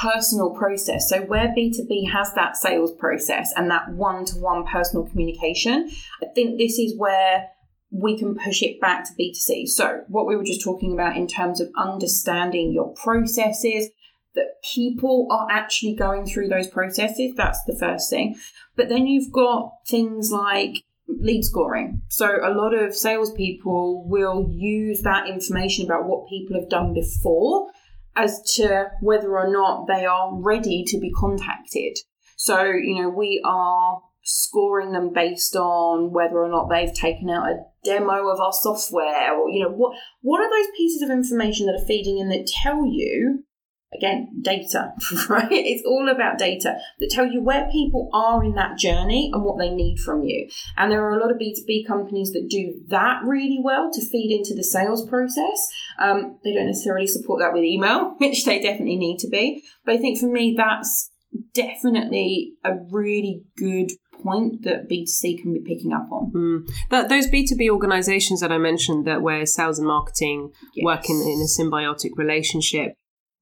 [0.00, 1.08] personal process.
[1.08, 5.90] So, where B2B has that sales process and that one to one personal communication,
[6.22, 7.48] I think this is where
[7.90, 9.68] we can push it back to B2C.
[9.68, 13.88] So, what we were just talking about in terms of understanding your processes,
[14.34, 18.36] that people are actually going through those processes, that's the first thing.
[18.76, 22.02] But then you've got things like lead scoring.
[22.08, 27.68] So a lot of salespeople will use that information about what people have done before
[28.16, 31.98] as to whether or not they are ready to be contacted.
[32.36, 37.48] So, you know, we are scoring them based on whether or not they've taken out
[37.48, 41.66] a demo of our software or, you know, what what are those pieces of information
[41.66, 43.44] that are feeding in that tell you
[43.94, 44.92] again, data,
[45.28, 45.50] right?
[45.50, 49.58] It's all about data that tell you where people are in that journey and what
[49.58, 50.48] they need from you.
[50.76, 54.36] And there are a lot of B2B companies that do that really well to feed
[54.36, 55.68] into the sales process.
[55.98, 59.62] Um, they don't necessarily support that with email, which they definitely need to be.
[59.84, 61.10] But I think for me, that's
[61.54, 66.32] definitely a really good point that B2C can be picking up on.
[66.32, 66.70] Mm.
[66.90, 70.84] That those B2B organizations that I mentioned that where sales and marketing yes.
[70.84, 72.94] work in, in a symbiotic relationship,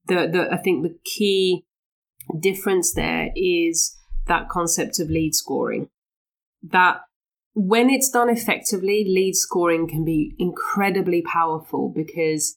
[0.07, 1.65] the, the I think the key
[2.39, 3.97] difference there is
[4.27, 5.89] that concept of lead scoring.
[6.63, 7.01] That
[7.55, 12.57] when it's done effectively, lead scoring can be incredibly powerful because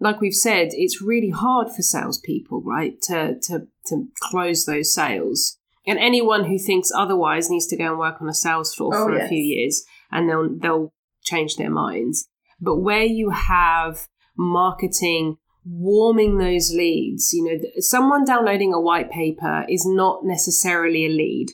[0.00, 5.56] like we've said, it's really hard for salespeople, right, to to to close those sales.
[5.86, 9.06] And anyone who thinks otherwise needs to go and work on a sales floor oh,
[9.06, 9.24] for yes.
[9.24, 10.92] a few years, and they'll they'll
[11.22, 12.28] change their minds.
[12.60, 19.64] But where you have marketing warming those leads, you know, someone downloading a white paper
[19.68, 21.48] is not necessarily a lead,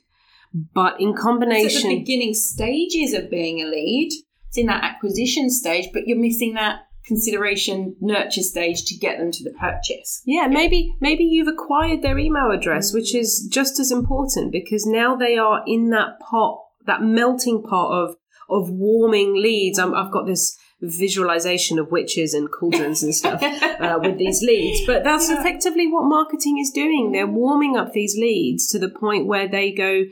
[0.53, 4.11] but in combination, it's at the beginning stages of being a lead.
[4.49, 9.31] It's in that acquisition stage, but you're missing that consideration nurture stage to get them
[9.31, 10.23] to the purchase.
[10.25, 13.21] Yeah, maybe maybe you've acquired their email address, which mm.
[13.21, 18.17] is just as important because now they are in that pot, that melting pot of
[18.49, 19.79] of warming leads.
[19.79, 24.87] i have got this visualization of witches and cauldrons and stuff uh, with these leads,
[24.87, 25.41] but that's yeah.
[25.41, 27.13] effectively what marketing is doing.
[27.13, 30.05] They're warming up these leads to the point where they go.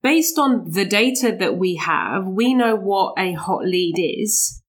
[0.00, 4.62] Based on the data that we have, we know what a hot lead is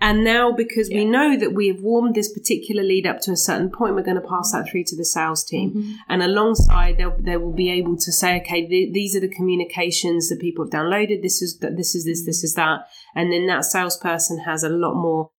[0.00, 0.98] and now, because yeah.
[0.98, 4.02] we know that we have warmed this particular lead up to a certain point, we're
[4.02, 5.70] going to pass that through to the sales team.
[5.70, 5.92] Mm-hmm.
[6.08, 10.40] And alongside, they will be able to say, okay, th- these are the communications that
[10.40, 11.22] people have downloaded.
[11.22, 11.76] This is that.
[11.76, 12.24] This is this.
[12.24, 12.86] This is that.
[13.14, 15.30] And then that salesperson has a lot more,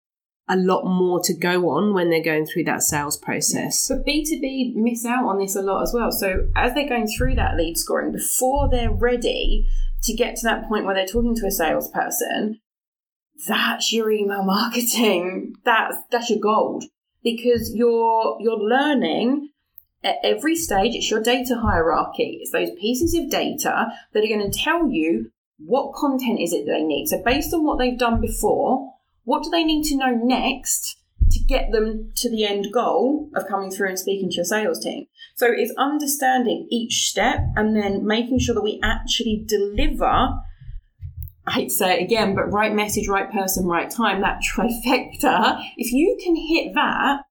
[0.48, 3.88] a lot more to go on when they're going through that sales process.
[3.88, 6.12] But B two B miss out on this a lot as well.
[6.12, 9.68] So as they're going through that lead scoring, before they're ready
[10.02, 12.60] to get to that point where they're talking to a salesperson
[13.46, 15.56] that's your email marketing.
[15.64, 16.84] That's that's your gold
[17.22, 19.50] because you're you're learning
[20.02, 20.94] at every stage.
[20.94, 22.38] It's your data hierarchy.
[22.40, 26.64] It's those pieces of data that are going to tell you what content is it
[26.66, 27.06] that they need.
[27.08, 30.96] So based on what they've done before, what do they need to know next
[31.30, 34.82] to get them to the end goal of coming through and speaking to your sales
[34.82, 35.06] team?
[35.36, 40.30] So it's understanding each step and then making sure that we actually deliver
[41.46, 45.62] I hate to say it again, but right message, right person, right time, that trifecta,
[45.76, 47.22] if you can hit that,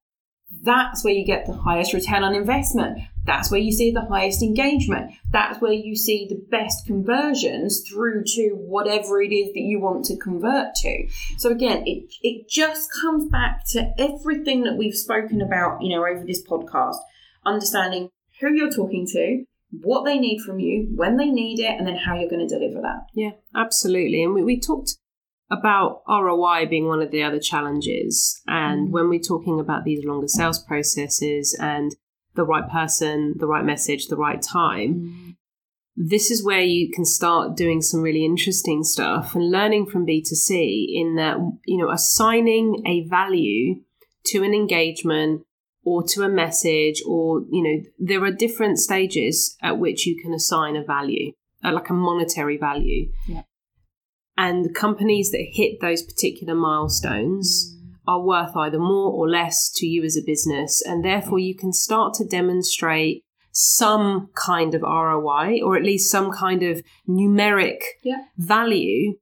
[0.62, 2.98] that's where you get the highest return on investment.
[3.24, 5.12] That's where you see the highest engagement.
[5.30, 10.04] That's where you see the best conversions through to whatever it is that you want
[10.06, 11.08] to convert to.
[11.38, 16.04] So again, it, it just comes back to everything that we've spoken about, you know,
[16.04, 16.96] over this podcast,
[17.46, 21.86] understanding who you're talking to, what they need from you, when they need it, and
[21.86, 23.06] then how you're going to deliver that.
[23.14, 24.22] Yeah, absolutely.
[24.22, 24.96] And we, we talked
[25.50, 28.40] about ROI being one of the other challenges.
[28.46, 28.90] And mm.
[28.92, 31.94] when we're talking about these longer sales processes and
[32.34, 35.36] the right person, the right message, the right time, mm.
[35.96, 40.86] this is where you can start doing some really interesting stuff and learning from B2C
[40.94, 43.82] in that, you know, assigning a value
[44.26, 45.42] to an engagement
[45.84, 50.32] or to a message or you know there are different stages at which you can
[50.34, 51.32] assign a value
[51.64, 53.42] uh, like a monetary value yeah.
[54.36, 57.98] and companies that hit those particular milestones mm.
[58.06, 61.72] are worth either more or less to you as a business and therefore you can
[61.72, 68.24] start to demonstrate some kind of ROI or at least some kind of numeric yeah.
[68.36, 69.14] value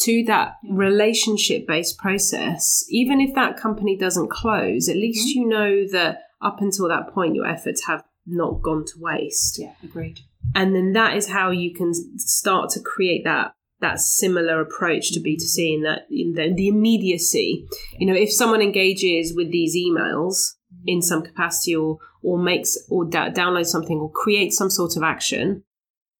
[0.00, 5.40] to that relationship based process, even if that company doesn't close, at least mm-hmm.
[5.40, 9.58] you know that up until that point, your efforts have not gone to waste.
[9.58, 10.20] Yeah, agreed.
[10.54, 15.20] And then that is how you can start to create that that similar approach to
[15.20, 17.66] B2C in that in the, the immediacy.
[17.98, 20.54] You know, if someone engages with these emails
[20.86, 25.02] in some capacity or or makes or da- downloads something or creates some sort of
[25.02, 25.64] action,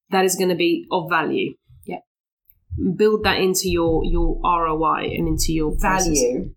[0.09, 1.53] that is going to be of value
[2.95, 6.53] build that into your your ROI and into your value.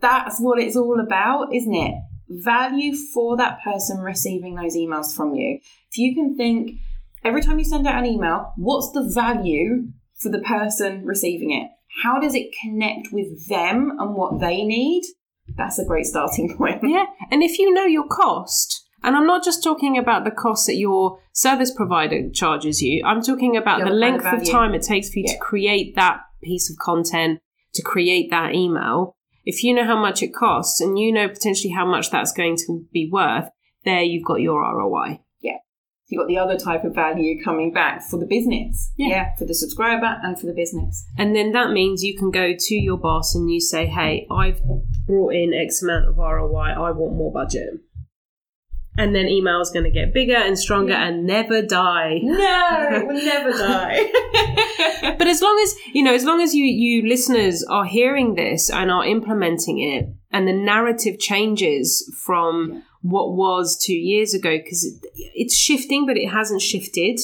[0.00, 1.94] That's what it's all about, isn't it?
[2.28, 5.58] Value for that person receiving those emails from you.
[5.90, 6.78] If you can think
[7.24, 9.88] every time you send out an email, what's the value
[10.18, 11.70] for the person receiving it?
[12.02, 15.02] How does it connect with them and what they need?
[15.56, 16.82] That's a great starting point.
[16.82, 17.06] Yeah.
[17.30, 20.76] And if you know your cost, and I'm not just talking about the cost that
[20.76, 23.02] your service provider charges you.
[23.04, 25.34] I'm talking about your the length of time it takes for you yeah.
[25.34, 27.40] to create that piece of content,
[27.74, 29.16] to create that email.
[29.44, 32.56] if you know how much it costs and you know potentially how much that's going
[32.56, 33.48] to be worth,
[33.84, 35.20] there you've got your ROI.
[35.40, 35.56] Yeah.
[36.08, 38.92] You've got the other type of value coming back for the business.
[38.96, 39.08] Yeah.
[39.08, 39.36] yeah.
[39.38, 41.06] For the subscriber and for the business.
[41.16, 44.60] And then that means you can go to your boss and you say, hey, I've
[45.06, 47.70] brought in X amount of ROI, I want more budget.
[48.96, 52.18] And then email is going to get bigger and stronger and never die.
[52.22, 54.10] No, it will never die.
[55.18, 58.70] But as long as, you know, as long as you, you listeners are hearing this
[58.70, 62.80] and are implementing it and the narrative changes from Yeah.
[63.02, 67.18] what was two years ago, because it, it's shifting, but it hasn't shifted.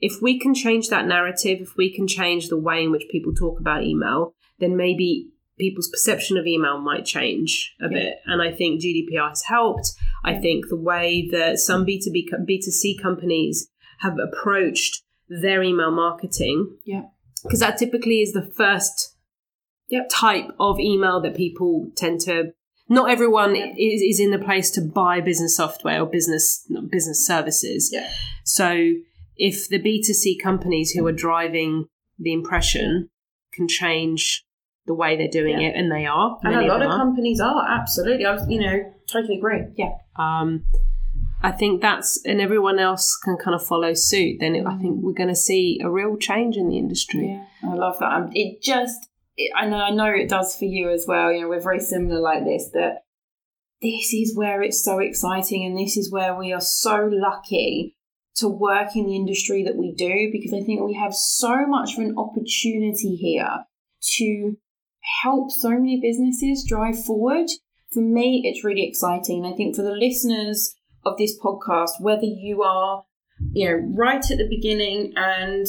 [0.00, 3.32] If we can change that narrative, if we can change the way in which people
[3.34, 5.28] talk about email, then maybe
[5.58, 7.88] people's perception of email might change a Yeah.
[7.98, 8.14] bit.
[8.26, 9.92] And I think GDPR has helped.
[10.24, 13.68] I think the way that some B2B, B2C companies
[14.00, 17.04] have approached their email marketing, Yeah.
[17.42, 19.16] because that typically is the first
[19.88, 20.08] Yep.
[20.10, 22.52] type of email that people tend to.
[22.88, 23.72] Not everyone Yeah.
[23.78, 27.90] is, is in the place to buy business software or business business services.
[27.92, 28.10] Yeah.
[28.44, 28.94] So
[29.36, 31.86] if the B2C companies who are driving
[32.18, 33.08] the impression
[33.52, 34.43] can change
[34.86, 35.68] the way they're doing Yeah.
[35.68, 38.26] it, and they are, and a lot them of companies are, absolutely.
[38.26, 39.62] I you know, totally agree.
[39.76, 39.92] Yeah.
[40.16, 40.64] um,
[41.42, 45.02] I think that's, and everyone else can kind of follow suit, then it, I think
[45.02, 47.28] we're going to see a real change in the industry.
[47.28, 48.12] Yeah, I love that.
[48.12, 51.30] Um, it just, it, I know, I know it does for you as well.
[51.30, 52.70] You know, we're very similar like this.
[52.72, 53.02] That
[53.82, 57.94] this is where it's so exciting, and this is where we are so lucky
[58.36, 61.92] to work in the industry that we do because I think we have so much
[61.92, 63.64] of an opportunity here
[64.16, 64.56] to
[65.22, 67.46] help so many businesses drive forward.
[67.92, 69.44] For me, it's really exciting.
[69.44, 70.74] And I think for the listeners
[71.04, 73.04] of this podcast, whether you are,
[73.52, 75.66] you know, right at the beginning and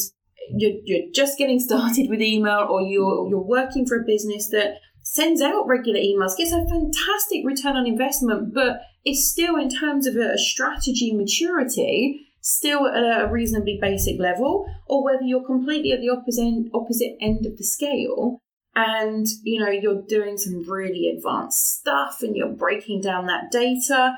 [0.50, 4.76] you're, you're just getting started with email or you're, you're working for a business that
[5.04, 10.08] sends out regular emails, gets a fantastic return on investment, but it's still in terms
[10.08, 16.00] of a strategy maturity, still at a reasonably basic level, or whether you're completely at
[16.00, 18.42] the opposite opposite end of the scale
[18.76, 24.16] and you know you're doing some really advanced stuff and you're breaking down that data.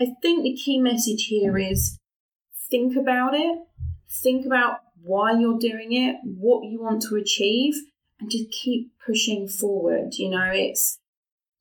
[0.00, 1.72] I think the key message here mm.
[1.72, 1.98] is
[2.70, 3.58] think about it,
[4.22, 7.74] think about why you're doing it, what you want to achieve,
[8.20, 10.14] and just keep pushing forward.
[10.14, 10.98] You know, it's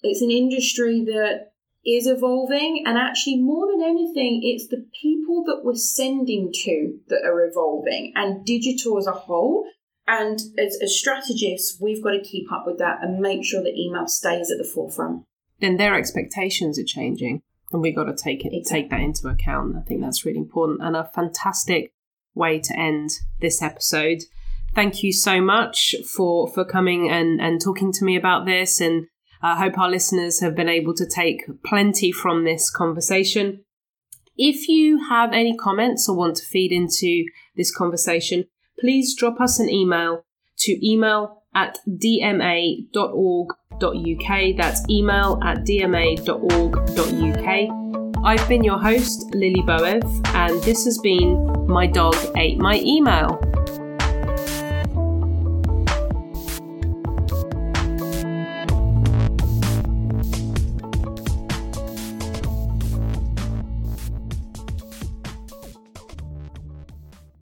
[0.03, 1.51] it's an industry that
[1.85, 7.21] is evolving and actually more than anything it's the people that we're sending to that
[7.23, 9.65] are evolving and digital as a whole
[10.07, 13.77] and as, as strategists we've got to keep up with that and make sure that
[13.77, 15.23] email stays at the forefront
[15.59, 17.41] Then their expectations are changing,
[17.71, 19.75] and we've got to take it take that into account.
[19.75, 21.91] I think that's really important and a fantastic
[22.33, 24.23] way to end this episode.
[24.75, 29.07] Thank you so much for for coming and and talking to me about this and
[29.41, 33.63] I hope our listeners have been able to take plenty from this conversation.
[34.35, 38.45] If you have any comments or want to feed into this conversation,
[38.79, 40.23] please drop us an email
[40.59, 43.47] to email at dma.org.uk.
[44.57, 46.27] That's email at dma.org.uk.
[48.25, 50.03] I've been your host, Lily Boev,
[50.33, 53.39] and this has been My Dog Ate My Email.